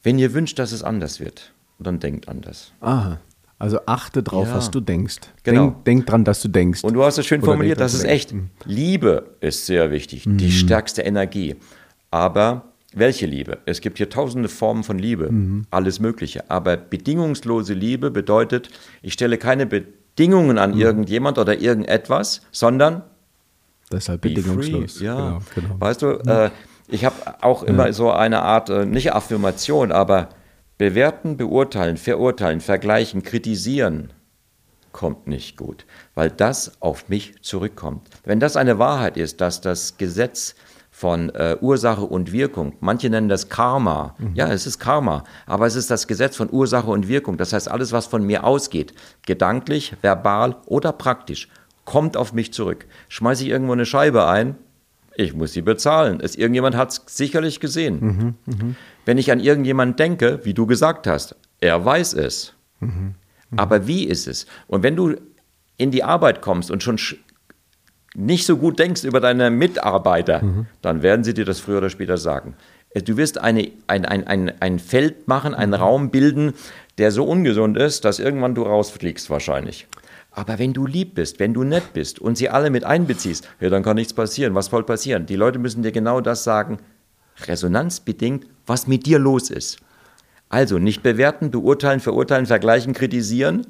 [0.02, 2.72] wenn ihr wünscht, dass es anders wird, dann denkt anders.
[2.80, 3.18] Aha.
[3.58, 4.54] Also achte drauf, Ja.
[4.54, 5.16] was du denkst.
[5.42, 5.64] Genau.
[5.70, 6.84] Denk, denk dran, dass du denkst.
[6.84, 8.30] Und du hast es schön Oder formuliert, das ist echt.
[8.30, 8.46] denkst.
[8.64, 11.56] Liebe ist sehr wichtig, die stärkste Energie.
[12.10, 13.58] Aber welche Liebe?
[13.66, 15.30] Es gibt hier tausende Formen von Liebe,
[15.70, 16.48] alles Mögliche.
[16.50, 18.70] Aber bedingungslose Liebe bedeutet,
[19.02, 19.97] ich stelle keine Bedingungen
[20.58, 23.02] an irgendjemand oder irgendetwas, sondern
[23.90, 25.00] Deshalb be bedingungslos.
[25.00, 25.74] Ja, Genau, genau.
[25.78, 26.50] weißt du, äh,
[26.88, 30.30] ich habe auch immer so eine Art, äh, nicht Affirmation, aber
[30.76, 34.12] bewerten, beurteilen, verurteilen, vergleichen, kritisieren
[34.92, 38.08] kommt nicht gut, weil das auf mich zurückkommt.
[38.24, 40.54] Wenn das eine Wahrheit ist, dass das Gesetz
[40.98, 45.76] von äh, Ursache und Wirkung, manche nennen das Karma, ja, es ist Karma, aber es
[45.76, 47.36] ist das Gesetz von Ursache und Wirkung.
[47.36, 48.94] Das heißt, alles, was von mir ausgeht,
[49.24, 51.48] gedanklich, verbal oder praktisch,
[51.84, 52.86] kommt auf mich zurück.
[53.08, 54.56] Schmeiße ich irgendwo eine Scheibe ein,
[55.14, 56.18] ich muss sie bezahlen.
[56.20, 58.34] Es, irgendjemand hat es sicherlich gesehen.
[59.04, 62.54] Wenn ich an irgendjemanden denke, wie du gesagt hast, er weiß es.
[63.56, 64.46] Aber wie ist es?
[64.66, 65.14] Und wenn du
[65.76, 67.18] in die Arbeit kommst und schon sch-
[68.18, 70.42] nicht so gut denkst über deine Mitarbeiter,
[70.82, 72.54] dann werden sie dir das früher oder später sagen.
[72.90, 76.52] Äh, Du wirst eine, ein, ein, ein, ein Feld machen, einen Raum bilden,
[76.98, 79.86] der so ungesund ist, dass irgendwann du rausfliegst wahrscheinlich.
[80.32, 83.70] Aber wenn du lieb bist, wenn du nett bist und sie alle mit einbeziehst, ja,
[83.70, 84.54] dann kann nichts passieren.
[84.54, 85.26] Was soll passieren?
[85.26, 86.78] Die Leute müssen dir genau das sagen,
[87.46, 89.78] resonanzbedingt, was mit dir los ist.
[90.48, 93.66] Also nicht bewerten, beurteilen, verurteilen, vergleichen, kritisieren.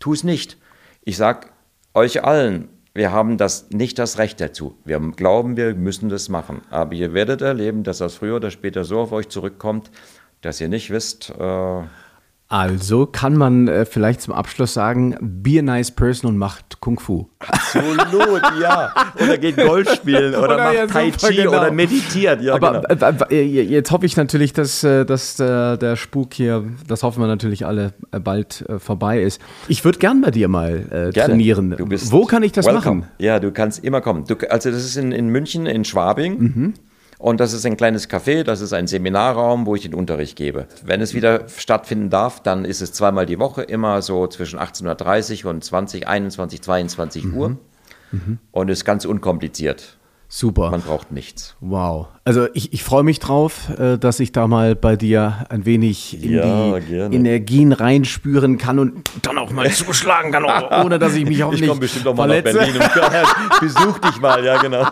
[0.00, 0.56] Tu es nicht.
[1.04, 1.52] Ich sag
[1.94, 2.68] euch allen,
[2.98, 4.76] wir haben das nicht das Recht dazu.
[4.84, 6.62] Wir glauben, wir müssen das machen.
[6.68, 9.92] Aber ihr werdet erleben, dass das früher oder später so auf euch zurückkommt,
[10.40, 11.82] dass ihr nicht wisst, äh,
[12.50, 16.98] Also kann man äh, vielleicht zum Abschluss sagen, be a nice person und macht Kung
[16.98, 17.26] Fu.
[17.40, 18.90] absolut, ja.
[19.22, 21.50] Oder geht Golf spielen oder, Oder macht ja, Tai Chi genau.
[21.50, 22.40] oder meditiert.
[22.40, 23.26] Ja, Aber genau.
[23.28, 27.22] äh, äh, jetzt hoffe ich natürlich, dass, äh, dass äh, der Spuk hier, das hoffen
[27.22, 29.42] wir natürlich alle, äh, bald äh, vorbei ist.
[29.68, 31.74] Ich würde gern bei dir mal äh, trainieren.
[31.76, 33.00] Du bist Wo kann ich das welcome.
[33.00, 33.10] machen?
[33.18, 34.24] Ja, du kannst immer kommen.
[34.26, 36.38] Du, also das ist in, in München, in Schwabing.
[36.38, 36.74] Mhm.
[37.18, 40.68] Und das ist ein kleines Café, das ist ein Seminarraum, wo ich den Unterricht gebe.
[40.84, 45.44] Wenn es wieder stattfinden darf, dann ist es zweimal die Woche, immer so zwischen 18.30
[45.44, 47.36] Uhr und 20, 21, 22 mhm.
[47.36, 47.48] Uhr.
[48.12, 48.38] Mhm.
[48.52, 49.98] Und ist ganz unkompliziert.
[50.28, 50.70] Super.
[50.70, 51.56] Man braucht nichts.
[51.60, 52.08] Wow.
[52.28, 56.22] Also ich, ich freue mich drauf, äh, dass ich da mal bei dir ein wenig
[56.22, 57.16] in ja, die gerne.
[57.16, 61.62] Energien reinspüren kann und dann auch mal zuschlagen kann, ohne dass ich mich auch ich
[61.62, 62.58] nicht Ich komme bestimmt auch mal verletze.
[62.58, 64.86] nach Berlin und besuch dich mal, ja genau.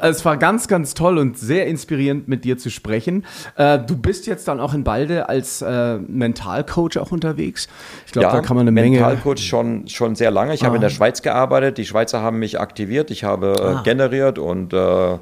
[0.00, 3.26] Es war ganz, ganz toll und sehr inspirierend mit dir zu sprechen.
[3.56, 7.68] Äh, du bist jetzt dann auch in Balde als äh, Mentalcoach auch unterwegs.
[8.06, 9.00] Ich glaube, ja, da kann man eine Menge...
[9.00, 10.54] Mentalcoach schon, schon sehr lange.
[10.54, 10.68] Ich ah.
[10.68, 11.76] habe in der Schweiz gearbeitet.
[11.76, 13.10] Die Schweizer haben mich aktiviert.
[13.10, 13.82] Ich habe ah.
[13.82, 15.18] generiert und äh,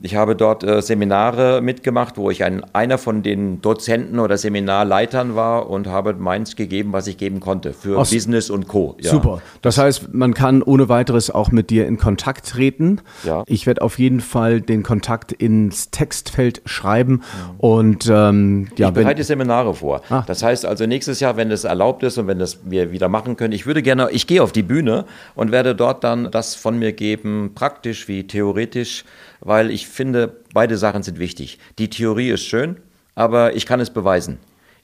[0.00, 5.34] ich habe dort äh, Seminare mitgemacht, wo ich ein, einer von den Dozenten oder Seminarleitern
[5.34, 8.96] war und habe meins gegeben, was ich geben konnte für Ach, Business und Co.
[9.00, 9.10] Ja.
[9.10, 9.42] Super.
[9.60, 13.00] Das heißt, man kann ohne weiteres auch mit dir in Kontakt treten.
[13.24, 13.42] Ja.
[13.46, 17.54] Ich werde auf jeden Fall den Kontakt ins Textfeld schreiben ja.
[17.58, 20.02] und ähm, ja, ich bereite Seminare vor.
[20.10, 20.22] Ah.
[20.26, 23.36] Das heißt also nächstes Jahr, wenn es erlaubt ist und wenn das wir wieder machen
[23.36, 26.78] können, ich würde gerne, ich gehe auf die Bühne und werde dort dann das von
[26.78, 29.04] mir geben, praktisch wie theoretisch
[29.40, 31.58] weil ich finde, beide Sachen sind wichtig.
[31.78, 32.76] Die Theorie ist schön,
[33.14, 34.38] aber ich kann es beweisen.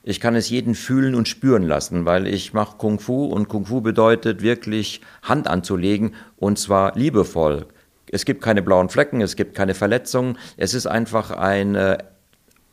[0.07, 3.65] Ich kann es jeden fühlen und spüren lassen, weil ich mache Kung Fu und Kung
[3.65, 7.65] Fu bedeutet wirklich Hand anzulegen und zwar liebevoll.
[8.11, 11.97] Es gibt keine blauen Flecken, es gibt keine Verletzungen, es ist einfach ein äh,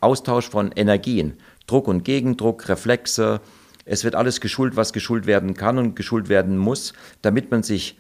[0.00, 3.40] Austausch von Energien, Druck und Gegendruck, Reflexe.
[3.86, 7.98] Es wird alles geschult, was geschult werden kann und geschult werden muss, damit man sich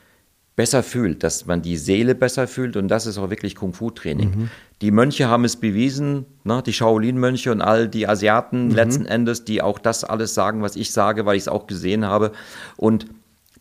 [0.54, 4.30] besser fühlt, dass man die Seele besser fühlt und das ist auch wirklich Kung-Fu-Training.
[4.30, 4.50] Mhm.
[4.82, 8.74] Die Mönche haben es bewiesen, ne, die Shaolin-Mönche und all die Asiaten mhm.
[8.74, 12.04] letzten Endes, die auch das alles sagen, was ich sage, weil ich es auch gesehen
[12.04, 12.32] habe.
[12.76, 13.06] Und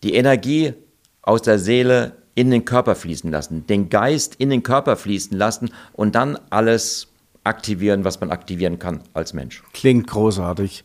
[0.03, 0.73] die Energie
[1.21, 5.71] aus der Seele in den Körper fließen lassen, den Geist in den Körper fließen lassen
[5.93, 7.07] und dann alles
[7.43, 9.63] aktivieren, was man aktivieren kann als Mensch.
[9.73, 10.83] Klingt großartig.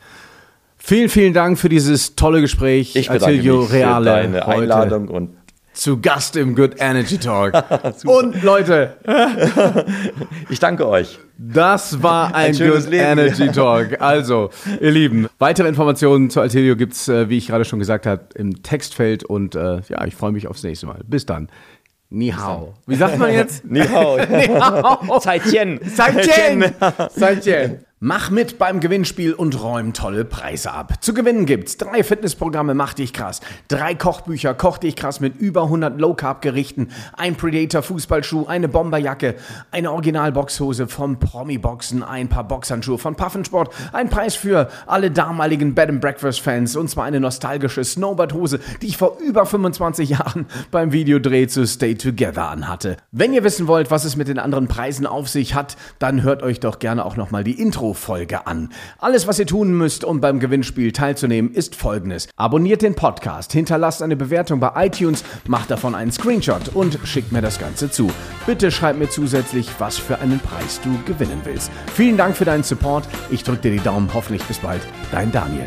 [0.76, 2.94] Vielen, vielen Dank für dieses tolle Gespräch.
[2.94, 4.62] Ich bedanke Attilio mich Reale für deine heute.
[4.62, 5.35] Einladung und
[5.76, 7.52] zu Gast im Good Energy Talk.
[8.06, 8.96] Und Leute,
[10.48, 11.18] ich danke euch.
[11.38, 13.18] Das war ein, ein Good Leben.
[13.18, 14.00] Energy Talk.
[14.06, 14.50] Also,
[14.80, 18.24] ihr Lieben, weitere Informationen zu Altelio gibt es, äh, wie ich gerade schon gesagt habe,
[18.34, 19.24] im Textfeld.
[19.24, 21.00] Und äh, ja, ich freue mich aufs nächste Mal.
[21.06, 21.48] Bis dann.
[22.08, 22.74] Ni hao.
[22.86, 23.64] Wie sagt man jetzt?
[23.64, 24.16] Ni hao.
[24.16, 25.18] Ni hao.
[25.18, 25.80] Zaijian.
[25.94, 26.72] Zaijian.
[27.10, 27.85] Zaijian.
[27.98, 31.02] Mach mit beim Gewinnspiel und räum tolle Preise ab.
[31.02, 35.62] Zu gewinnen gibt's drei Fitnessprogramme Mach dich krass, drei Kochbücher Koch dich krass mit über
[35.62, 39.36] 100 Low Carb Gerichten, ein Predator Fußballschuh, eine Bomberjacke,
[39.70, 45.10] eine Original Boxhose vom Promi Boxen, ein paar Boxhandschuhe von Puffensport, ein Preis für alle
[45.10, 49.46] damaligen Bed and Breakfast Fans und zwar eine nostalgische Snowboard Hose, die ich vor über
[49.46, 52.98] 25 Jahren beim Videodreh zu Stay Together anhatte.
[53.10, 56.42] Wenn ihr wissen wollt, was es mit den anderen Preisen auf sich hat, dann hört
[56.42, 58.70] euch doch gerne auch noch mal die Intro Intro-Folge an.
[58.98, 62.28] Alles, was ihr tun müsst, um beim Gewinnspiel teilzunehmen, ist folgendes.
[62.36, 67.42] Abonniert den Podcast, hinterlasst eine Bewertung bei iTunes, macht davon einen Screenshot und schickt mir
[67.42, 68.10] das Ganze zu.
[68.46, 71.70] Bitte schreibt mir zusätzlich, was für einen Preis du gewinnen willst.
[71.94, 73.08] Vielen Dank für deinen Support.
[73.30, 74.10] Ich drücke dir die Daumen.
[74.12, 74.82] Hoffentlich bis bald.
[75.12, 75.64] Dein Daniel.